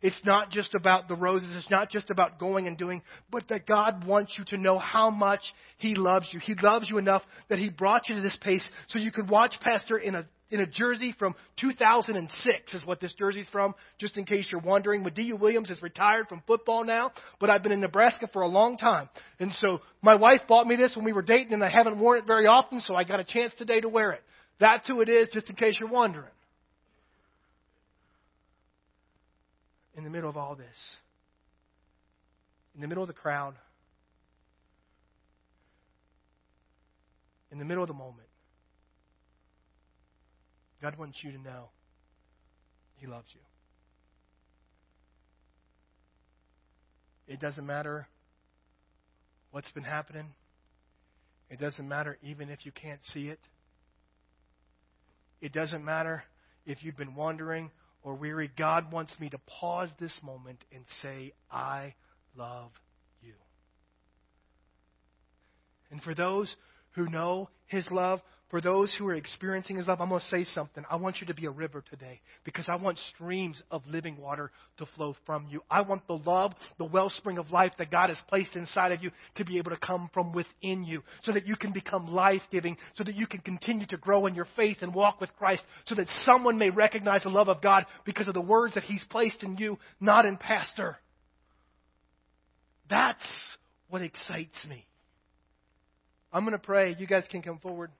It's 0.01 0.19
not 0.25 0.49
just 0.49 0.75
about 0.75 1.07
the 1.07 1.15
roses. 1.15 1.53
It's 1.55 1.69
not 1.69 1.89
just 1.89 2.09
about 2.09 2.39
going 2.39 2.67
and 2.67 2.77
doing, 2.77 3.01
but 3.29 3.47
that 3.49 3.67
God 3.67 4.05
wants 4.05 4.35
you 4.37 4.45
to 4.45 4.57
know 4.57 4.79
how 4.79 5.09
much 5.09 5.41
He 5.77 5.95
loves 5.95 6.27
you. 6.31 6.39
He 6.39 6.55
loves 6.55 6.89
you 6.89 6.97
enough 6.97 7.21
that 7.49 7.59
He 7.59 7.69
brought 7.69 8.07
you 8.07 8.15
to 8.15 8.21
this 8.21 8.37
place 8.37 8.67
so 8.87 8.99
you 8.99 9.11
could 9.11 9.29
watch 9.29 9.55
Pastor 9.61 9.97
in 9.97 10.15
a 10.15 10.25
in 10.51 10.61
a 10.61 10.65
jersey 10.65 11.13
from 11.19 11.35
2006 11.61 12.73
is 12.73 12.85
what 12.85 12.99
this 12.99 13.13
jersey's 13.13 13.47
from, 13.51 13.75
just 13.99 14.17
in 14.17 14.25
case 14.25 14.47
you're 14.51 14.61
wondering. 14.61 15.03
Madieu 15.03 15.39
Williams 15.39 15.69
is 15.69 15.79
retired 15.81 16.27
from 16.27 16.41
football 16.47 16.83
now, 16.83 17.11
but 17.39 17.51
I've 17.51 17.61
been 17.61 17.71
in 17.71 17.81
Nebraska 17.81 18.27
for 18.33 18.41
a 18.41 18.47
long 18.47 18.77
time. 18.77 19.09
And 19.39 19.53
so 19.59 19.81
my 20.01 20.15
wife 20.15 20.41
bought 20.47 20.65
me 20.65 20.75
this 20.75 20.95
when 20.95 21.05
we 21.05 21.13
were 21.13 21.21
dating 21.21 21.53
and 21.53 21.63
I 21.63 21.69
haven't 21.69 21.99
worn 21.99 22.17
it 22.17 22.25
very 22.25 22.47
often, 22.47 22.81
so 22.81 22.95
I 22.95 23.03
got 23.03 23.19
a 23.19 23.23
chance 23.23 23.53
today 23.59 23.79
to 23.79 23.89
wear 23.89 24.11
it. 24.13 24.23
That's 24.59 24.87
who 24.87 25.01
it 25.01 25.09
is, 25.09 25.29
just 25.31 25.49
in 25.49 25.55
case 25.55 25.77
you're 25.79 25.89
wondering. 25.89 26.31
In 29.99 30.05
the 30.05 30.09
middle 30.09 30.29
of 30.29 30.37
all 30.37 30.55
this, 30.55 30.95
in 32.73 32.79
the 32.79 32.87
middle 32.87 33.03
of 33.03 33.09
the 33.09 33.13
crowd, 33.13 33.53
in 37.51 37.59
the 37.59 37.65
middle 37.65 37.83
of 37.83 37.89
the 37.89 37.93
moment, 37.93 38.29
God 40.81 40.97
wants 40.97 41.17
you 41.21 41.33
to 41.33 41.37
know 41.37 41.65
He 42.95 43.07
loves 43.07 43.27
you. 43.33 43.41
It 47.27 47.41
doesn't 47.41 47.65
matter 47.65 48.07
what's 49.51 49.69
been 49.73 49.83
happening. 49.83 50.27
It 51.49 51.59
doesn't 51.59 51.89
matter 51.89 52.17
even 52.23 52.49
if 52.49 52.65
you 52.65 52.71
can't 52.71 53.01
see 53.03 53.27
it. 53.27 53.39
It 55.41 55.51
doesn't 55.51 55.83
matter 55.83 56.23
if 56.65 56.85
you've 56.85 56.95
been 56.95 57.15
wondering 57.15 57.69
or 58.09 58.15
weary, 58.15 58.49
God 58.57 58.91
wants 58.91 59.13
me 59.19 59.29
to 59.29 59.37
pause 59.59 59.89
this 59.99 60.13
moment 60.23 60.57
and 60.73 60.83
say, 61.03 61.31
I 61.51 61.93
love 62.35 62.71
you. 63.21 63.33
And 65.91 66.01
for 66.01 66.15
those 66.15 66.53
who 66.93 67.07
know 67.07 67.49
His 67.67 67.87
love, 67.91 68.19
for 68.49 68.61
those 68.61 68.91
who 68.97 69.07
are 69.07 69.13
experiencing 69.13 69.77
His 69.77 69.87
love, 69.87 70.01
I'm 70.01 70.09
going 70.09 70.21
to 70.21 70.27
say 70.29 70.43
something. 70.43 70.83
I 70.89 70.95
want 70.95 71.21
you 71.21 71.27
to 71.27 71.35
be 71.35 71.45
a 71.45 71.51
river 71.51 71.83
today 71.87 72.19
because 72.43 72.67
I 72.67 72.77
want 72.77 72.97
streams 73.13 73.61
of 73.69 73.85
living 73.87 74.17
water 74.17 74.49
to 74.77 74.87
flow 74.95 75.15
from 75.25 75.47
you. 75.49 75.61
I 75.69 75.81
want 75.81 76.07
the 76.07 76.17
love, 76.17 76.53
the 76.79 76.85
wellspring 76.85 77.37
of 77.37 77.51
life 77.51 77.73
that 77.77 77.91
God 77.91 78.09
has 78.09 78.19
placed 78.27 78.55
inside 78.55 78.91
of 78.91 79.03
you 79.03 79.11
to 79.35 79.45
be 79.45 79.59
able 79.59 79.69
to 79.69 79.77
come 79.77 80.09
from 80.13 80.31
within 80.31 80.83
you 80.83 81.03
so 81.23 81.31
that 81.31 81.45
you 81.45 81.55
can 81.55 81.71
become 81.71 82.07
life 82.07 82.41
giving, 82.51 82.75
so 82.95 83.03
that 83.03 83.15
you 83.15 83.27
can 83.27 83.41
continue 83.41 83.85
to 83.85 83.97
grow 83.97 84.25
in 84.25 84.33
your 84.33 84.47
faith 84.55 84.77
and 84.81 84.95
walk 84.95 85.21
with 85.21 85.35
Christ, 85.37 85.61
so 85.85 85.93
that 85.93 86.07
someone 86.25 86.57
may 86.57 86.71
recognize 86.71 87.21
the 87.21 87.29
love 87.29 87.49
of 87.49 87.61
God 87.61 87.85
because 88.03 88.27
of 88.27 88.33
the 88.33 88.41
words 88.41 88.73
that 88.73 88.83
He's 88.83 89.03
placed 89.11 89.43
in 89.43 89.57
you, 89.57 89.77
not 89.99 90.25
in 90.25 90.37
Pastor. 90.37 90.97
That's 92.89 93.23
what 93.89 94.01
excites 94.01 94.65
me. 94.67 94.87
I'm 96.33 96.43
going 96.43 96.57
to 96.57 96.63
pray. 96.63 96.95
You 96.97 97.05
guys 97.05 97.25
can 97.29 97.41
come 97.43 97.59
forward. 97.59 97.91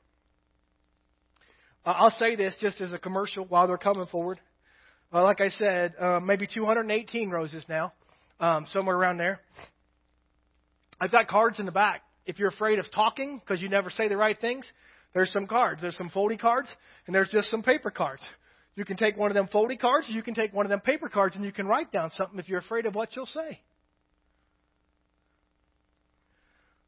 I'll 1.86 2.12
say 2.12 2.36
this 2.36 2.56
just 2.60 2.82
as 2.82 2.92
a 2.92 3.00
commercial 3.00 3.46
while 3.46 3.68
they're 3.68 3.78
coming 3.78 4.06
forward. 4.08 4.40
Uh, 5.12 5.24
like 5.24 5.42
I 5.42 5.50
said, 5.50 5.96
uh, 6.00 6.20
maybe 6.20 6.48
218 6.48 7.32
roses 7.32 7.64
now, 7.68 7.94
um, 8.40 8.68
somewhere 8.72 8.96
around 8.96 9.18
there. 9.18 9.40
I've 11.02 11.12
got 11.12 11.28
cards 11.28 11.60
in 11.60 11.66
the 11.66 11.72
back. 11.72 12.02
If 12.26 12.38
you're 12.38 12.50
afraid 12.50 12.80
of 12.80 12.86
talking 12.94 13.40
because 13.40 13.62
you 13.62 13.70
never 13.70 13.90
say 13.90 14.08
the 14.08 14.18
right 14.18 14.40
things, 14.40 14.70
there's 15.14 15.32
some 15.32 15.48
cards. 15.48 15.82
There's 15.82 15.98
some 15.98 16.10
foldy 16.10 16.38
cards, 16.38 16.70
and 17.08 17.16
there's 17.16 17.30
just 17.30 17.50
some 17.50 17.64
paper 17.64 17.90
cards. 17.90 18.22
You 18.76 18.86
can 18.86 18.98
take 18.98 19.18
one 19.18 19.32
of 19.32 19.36
them 19.36 19.50
foldy 19.52 19.80
cards, 19.80 20.08
or 20.08 20.12
you 20.12 20.22
can 20.22 20.36
take 20.36 20.54
one 20.54 20.66
of 20.66 20.70
them 20.70 20.82
paper 20.82 21.10
cards, 21.10 21.36
and 21.36 21.44
you 21.44 21.52
can 21.52 21.66
write 21.66 21.92
down 21.92 22.12
something 22.12 22.38
if 22.38 22.48
you're 22.48 22.60
afraid 22.60 22.86
of 22.86 22.94
what 22.94 23.16
you'll 23.16 23.26
say. 23.26 23.62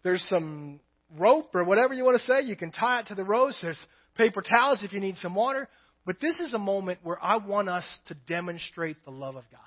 There's 0.04 0.24
some 0.30 0.80
rope 1.18 1.56
or 1.56 1.64
whatever 1.64 1.94
you 1.94 2.04
want 2.04 2.22
to 2.22 2.28
say. 2.28 2.42
You 2.48 2.56
can 2.56 2.72
tie 2.72 3.00
it 3.02 3.08
to 3.08 3.16
the 3.16 3.24
rose. 3.24 3.58
There's 3.62 3.80
paper 4.16 4.42
towels 4.42 4.84
if 4.84 4.94
you 4.94 5.00
need 5.00 5.18
some 5.18 5.36
water. 5.36 5.68
But 6.06 6.20
this 6.20 6.40
is 6.40 6.52
a 6.54 6.60
moment 6.60 7.00
where 7.04 7.24
I 7.24 7.38
want 7.38 7.70
us 7.70 7.86
to 8.08 8.16
demonstrate 8.28 9.04
the 9.06 9.12
love 9.12 9.36
of 9.36 9.44
God. 9.52 9.62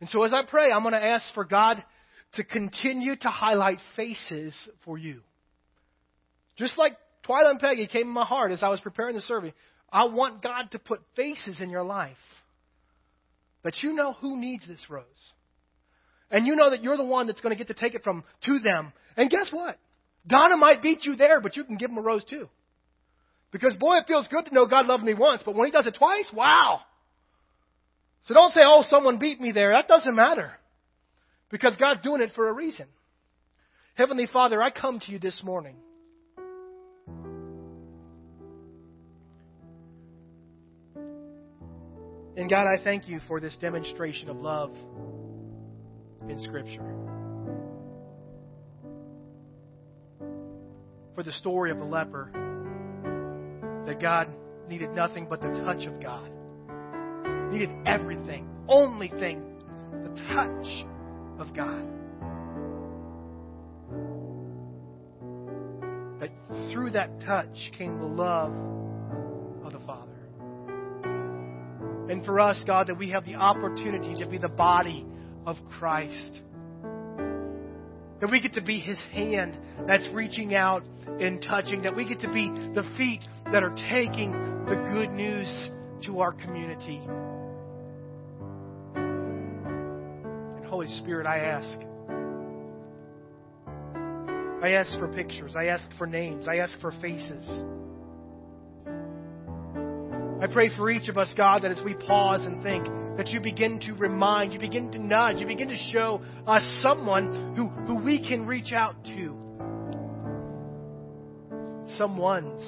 And 0.00 0.08
so 0.08 0.22
as 0.24 0.34
I 0.34 0.42
pray, 0.48 0.72
I'm 0.72 0.82
going 0.82 0.92
to 0.92 1.02
ask 1.02 1.24
for 1.34 1.44
God 1.44 1.82
to 2.34 2.44
continue 2.44 3.14
to 3.16 3.28
highlight 3.28 3.78
faces 3.96 4.56
for 4.84 4.98
you. 4.98 5.20
Just 6.58 6.76
like 6.76 6.96
Twyla 7.28 7.50
and 7.50 7.60
Peggy 7.60 7.86
came 7.86 8.08
in 8.08 8.12
my 8.12 8.24
heart 8.24 8.52
as 8.52 8.62
I 8.62 8.68
was 8.68 8.80
preparing 8.80 9.14
the 9.14 9.22
service. 9.22 9.52
I 9.92 10.06
want 10.06 10.42
God 10.42 10.70
to 10.72 10.78
put 10.78 11.00
faces 11.14 11.56
in 11.60 11.70
your 11.70 11.84
life 11.84 12.16
that 13.62 13.82
you 13.82 13.92
know 13.92 14.12
who 14.14 14.38
needs 14.38 14.66
this 14.66 14.84
rose. 14.88 15.04
And 16.30 16.46
you 16.46 16.56
know 16.56 16.70
that 16.70 16.82
you're 16.82 16.96
the 16.96 17.04
one 17.04 17.26
that's 17.28 17.40
going 17.40 17.56
to 17.56 17.58
get 17.58 17.68
to 17.74 17.80
take 17.80 17.94
it 17.94 18.02
from 18.02 18.24
to 18.44 18.58
them. 18.58 18.92
And 19.16 19.30
guess 19.30 19.48
what? 19.50 19.78
Donna 20.26 20.56
might 20.56 20.82
beat 20.82 21.04
you 21.04 21.16
there, 21.16 21.40
but 21.40 21.56
you 21.56 21.64
can 21.64 21.76
give 21.76 21.90
them 21.90 21.98
a 21.98 22.02
rose 22.02 22.24
too. 22.24 22.48
Because 23.54 23.76
boy, 23.76 23.98
it 23.98 24.08
feels 24.08 24.26
good 24.26 24.46
to 24.46 24.52
know 24.52 24.66
God 24.66 24.86
loved 24.86 25.04
me 25.04 25.14
once, 25.14 25.42
but 25.44 25.54
when 25.54 25.66
He 25.66 25.70
does 25.70 25.86
it 25.86 25.94
twice, 25.96 26.26
wow. 26.34 26.80
So 28.26 28.34
don't 28.34 28.50
say, 28.50 28.62
oh, 28.64 28.82
someone 28.90 29.20
beat 29.20 29.40
me 29.40 29.52
there. 29.52 29.70
That 29.70 29.86
doesn't 29.86 30.16
matter. 30.16 30.50
Because 31.52 31.76
God's 31.78 32.02
doing 32.02 32.20
it 32.20 32.32
for 32.34 32.48
a 32.48 32.52
reason. 32.52 32.86
Heavenly 33.94 34.26
Father, 34.26 34.60
I 34.60 34.70
come 34.70 34.98
to 34.98 35.12
you 35.12 35.20
this 35.20 35.40
morning. 35.44 35.76
And 42.36 42.50
God, 42.50 42.66
I 42.66 42.82
thank 42.82 43.06
you 43.06 43.20
for 43.28 43.38
this 43.38 43.54
demonstration 43.60 44.30
of 44.30 44.36
love 44.38 44.74
in 46.28 46.40
Scripture. 46.40 46.92
For 51.14 51.22
the 51.22 51.30
story 51.30 51.70
of 51.70 51.78
the 51.78 51.84
leper, 51.84 52.32
that 53.86 54.00
God 54.00 54.28
needed 54.68 54.90
nothing 54.90 55.26
but 55.28 55.40
the 55.40 55.48
touch 55.64 55.86
of 55.86 56.00
God, 56.02 56.30
needed 57.52 57.70
everything, 57.86 58.48
only 58.68 59.08
thing, 59.08 59.42
the 60.02 60.10
touch 60.34 60.84
of 61.38 61.54
God. 61.54 61.84
That 66.20 66.30
through 66.72 66.90
that 66.92 67.20
touch 67.22 67.72
came 67.76 67.98
the 67.98 68.06
love 68.06 68.52
of 69.64 69.72
the 69.72 69.80
Father. 69.86 70.10
And 72.08 72.24
for 72.24 72.38
us, 72.40 72.62
God, 72.66 72.88
that 72.88 72.98
we 72.98 73.10
have 73.10 73.24
the 73.24 73.34
opportunity 73.34 74.14
to 74.22 74.28
be 74.28 74.38
the 74.38 74.48
body 74.48 75.06
of 75.46 75.56
Christ. 75.78 76.40
That 78.24 78.30
we 78.30 78.40
get 78.40 78.54
to 78.54 78.62
be 78.62 78.78
His 78.78 78.98
hand 79.12 79.58
that's 79.86 80.08
reaching 80.14 80.54
out 80.54 80.82
and 81.06 81.42
touching. 81.42 81.82
That 81.82 81.94
we 81.94 82.08
get 82.08 82.20
to 82.20 82.32
be 82.32 82.48
the 82.74 82.82
feet 82.96 83.20
that 83.52 83.62
are 83.62 83.76
taking 83.90 84.32
the 84.64 84.76
good 84.94 85.10
news 85.10 85.70
to 86.06 86.20
our 86.20 86.32
community. 86.32 87.02
And 90.56 90.64
Holy 90.64 90.88
Spirit, 91.00 91.26
I 91.26 91.36
ask. 91.40 91.78
I 94.64 94.70
ask 94.70 94.98
for 94.98 95.08
pictures. 95.08 95.54
I 95.54 95.66
ask 95.66 95.84
for 95.98 96.06
names. 96.06 96.48
I 96.48 96.60
ask 96.60 96.80
for 96.80 96.92
faces. 97.02 97.46
I 100.40 100.46
pray 100.50 100.74
for 100.74 100.88
each 100.90 101.10
of 101.10 101.18
us, 101.18 101.30
God, 101.36 101.64
that 101.64 101.72
as 101.72 101.84
we 101.84 101.92
pause 101.92 102.42
and 102.44 102.62
think, 102.62 102.86
that 103.16 103.28
you 103.28 103.40
begin 103.40 103.78
to 103.80 103.92
remind, 103.94 104.52
you 104.52 104.58
begin 104.58 104.90
to 104.92 104.98
nudge, 104.98 105.38
you 105.38 105.46
begin 105.46 105.68
to 105.68 105.76
show 105.92 106.20
us 106.46 106.62
someone 106.82 107.54
who, 107.56 107.68
who 107.86 107.96
we 107.96 108.26
can 108.26 108.46
reach 108.46 108.72
out 108.72 108.96
to. 109.04 109.36
Someone's 111.96 112.62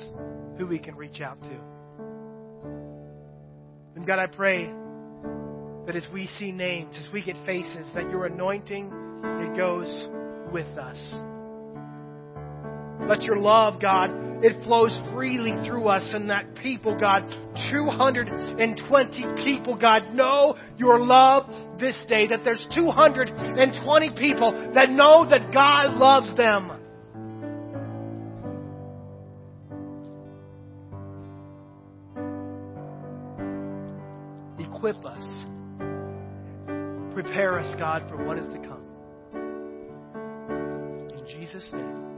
who 0.59 0.67
we 0.67 0.79
can 0.79 0.95
reach 0.95 1.21
out 1.21 1.41
to. 1.43 1.61
And 3.97 4.07
God, 4.07 4.19
I 4.19 4.27
pray 4.27 4.67
that 5.87 5.97
as 5.97 6.07
we 6.13 6.27
see 6.27 6.53
names, 6.53 6.97
as 6.99 7.13
we 7.13 7.23
get 7.23 7.37
faces, 7.47 7.87
that 7.95 8.11
your 8.11 8.27
anointing, 8.27 8.93
it 9.25 9.57
goes 9.57 10.07
with 10.53 10.67
us. 10.79 11.15
Let 13.09 13.23
your 13.23 13.39
love, 13.39 13.81
God, 13.81 14.11
it 14.42 14.62
flows 14.64 14.96
freely 15.12 15.53
through 15.64 15.88
us, 15.88 16.03
and 16.14 16.29
that 16.31 16.55
people, 16.57 16.99
God, 16.99 17.22
220 17.70 19.27
people, 19.42 19.77
God, 19.77 20.12
know 20.12 20.57
your 20.77 21.01
love 21.01 21.49
this 21.79 21.96
day. 22.09 22.27
That 22.27 22.44
there's 22.44 22.66
220 22.75 24.11
people 24.11 24.53
that 24.75 24.90
know 24.90 25.27
that 25.29 25.53
God 25.53 25.96
loves 25.96 26.37
them. 26.37 26.72
Equip 34.59 35.05
us. 35.05 35.25
Prepare 37.14 37.59
us, 37.59 37.75
God, 37.79 38.09
for 38.11 38.22
what 38.25 38.38
is 38.38 38.46
to 38.49 38.59
come. 38.59 38.83
In 41.18 41.27
Jesus' 41.27 41.66
name. 41.72 42.16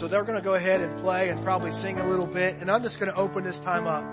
So 0.00 0.08
they're 0.08 0.24
going 0.24 0.36
to 0.36 0.44
go 0.44 0.54
ahead 0.54 0.82
and 0.82 1.00
play 1.00 1.30
and 1.30 1.42
probably 1.42 1.72
sing 1.80 1.98
a 1.98 2.08
little 2.08 2.26
bit, 2.26 2.56
and 2.60 2.70
I'm 2.70 2.82
just 2.82 3.00
going 3.00 3.10
to 3.10 3.16
open 3.16 3.44
this 3.44 3.56
time 3.64 3.86
up. 3.86 4.04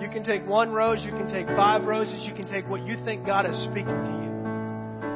You 0.00 0.08
can 0.08 0.24
take 0.24 0.46
one 0.46 0.72
rose, 0.72 1.04
you 1.04 1.10
can 1.10 1.30
take 1.30 1.46
five 1.48 1.84
roses, 1.84 2.22
you 2.24 2.32
can 2.32 2.48
take 2.50 2.66
what 2.66 2.86
you 2.86 2.96
think 3.04 3.26
God 3.26 3.44
is 3.44 3.54
speaking 3.64 3.88
to 3.88 4.10
you. 4.10 4.30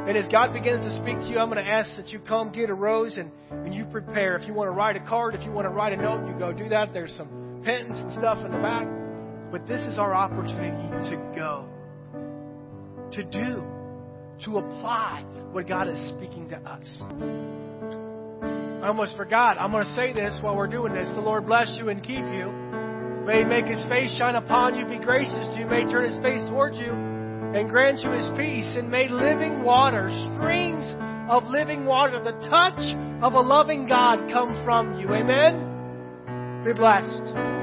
And 0.06 0.18
as 0.18 0.30
God 0.30 0.52
begins 0.52 0.84
to 0.84 0.94
speak 1.00 1.18
to 1.20 1.26
you, 1.28 1.38
I'm 1.38 1.48
going 1.48 1.64
to 1.64 1.70
ask 1.70 1.96
that 1.96 2.08
you 2.08 2.18
come 2.18 2.52
get 2.52 2.68
a 2.68 2.74
rose 2.74 3.16
and, 3.16 3.32
and 3.50 3.74
you 3.74 3.86
prepare. 3.86 4.36
If 4.36 4.46
you 4.46 4.52
want 4.52 4.68
to 4.68 4.72
write 4.72 4.96
a 4.96 5.00
card, 5.00 5.34
if 5.34 5.42
you 5.42 5.50
want 5.50 5.64
to 5.64 5.70
write 5.70 5.94
a 5.94 5.96
note, 5.96 6.28
you 6.28 6.38
go 6.38 6.52
do 6.52 6.68
that. 6.68 6.92
There's 6.92 7.14
some 7.16 7.62
pens 7.64 7.98
and 7.98 8.12
stuff 8.12 8.44
in 8.44 8.52
the 8.52 8.58
back. 8.58 8.86
But 9.50 9.66
this 9.66 9.80
is 9.80 9.96
our 9.96 10.14
opportunity 10.14 10.90
to 11.08 11.16
go, 11.34 11.66
to 13.12 13.24
do, 13.24 13.64
to 14.44 14.58
apply 14.58 15.22
what 15.52 15.66
God 15.66 15.88
is 15.88 16.06
speaking 16.10 16.50
to 16.50 16.58
us. 16.58 17.63
I 18.84 18.88
almost 18.88 19.16
forgot. 19.16 19.56
I'm 19.58 19.70
going 19.72 19.86
to 19.86 19.96
say 19.96 20.12
this 20.12 20.36
while 20.42 20.54
we're 20.54 20.66
doing 20.66 20.92
this. 20.92 21.08
The 21.08 21.20
Lord 21.22 21.46
bless 21.46 21.74
you 21.78 21.88
and 21.88 22.02
keep 22.02 22.20
you. 22.20 22.52
May 23.24 23.38
He 23.38 23.44
make 23.44 23.64
His 23.64 23.82
face 23.86 24.14
shine 24.18 24.34
upon 24.34 24.76
you, 24.76 24.84
be 24.84 24.98
gracious 24.98 25.48
to 25.54 25.60
you. 25.60 25.66
May 25.66 25.86
He 25.86 25.90
turn 25.90 26.04
His 26.04 26.22
face 26.22 26.42
towards 26.50 26.76
you 26.76 26.92
and 26.92 27.70
grant 27.70 28.00
you 28.00 28.10
His 28.10 28.28
peace. 28.36 28.76
And 28.76 28.90
may 28.90 29.08
living 29.08 29.64
water, 29.64 30.10
streams 30.34 30.84
of 31.30 31.44
living 31.44 31.86
water, 31.86 32.22
the 32.22 32.32
touch 32.50 33.24
of 33.24 33.32
a 33.32 33.40
loving 33.40 33.88
God 33.88 34.30
come 34.30 34.52
from 34.66 35.00
you. 35.00 35.14
Amen? 35.14 36.62
Be 36.66 36.74
blessed. 36.74 37.53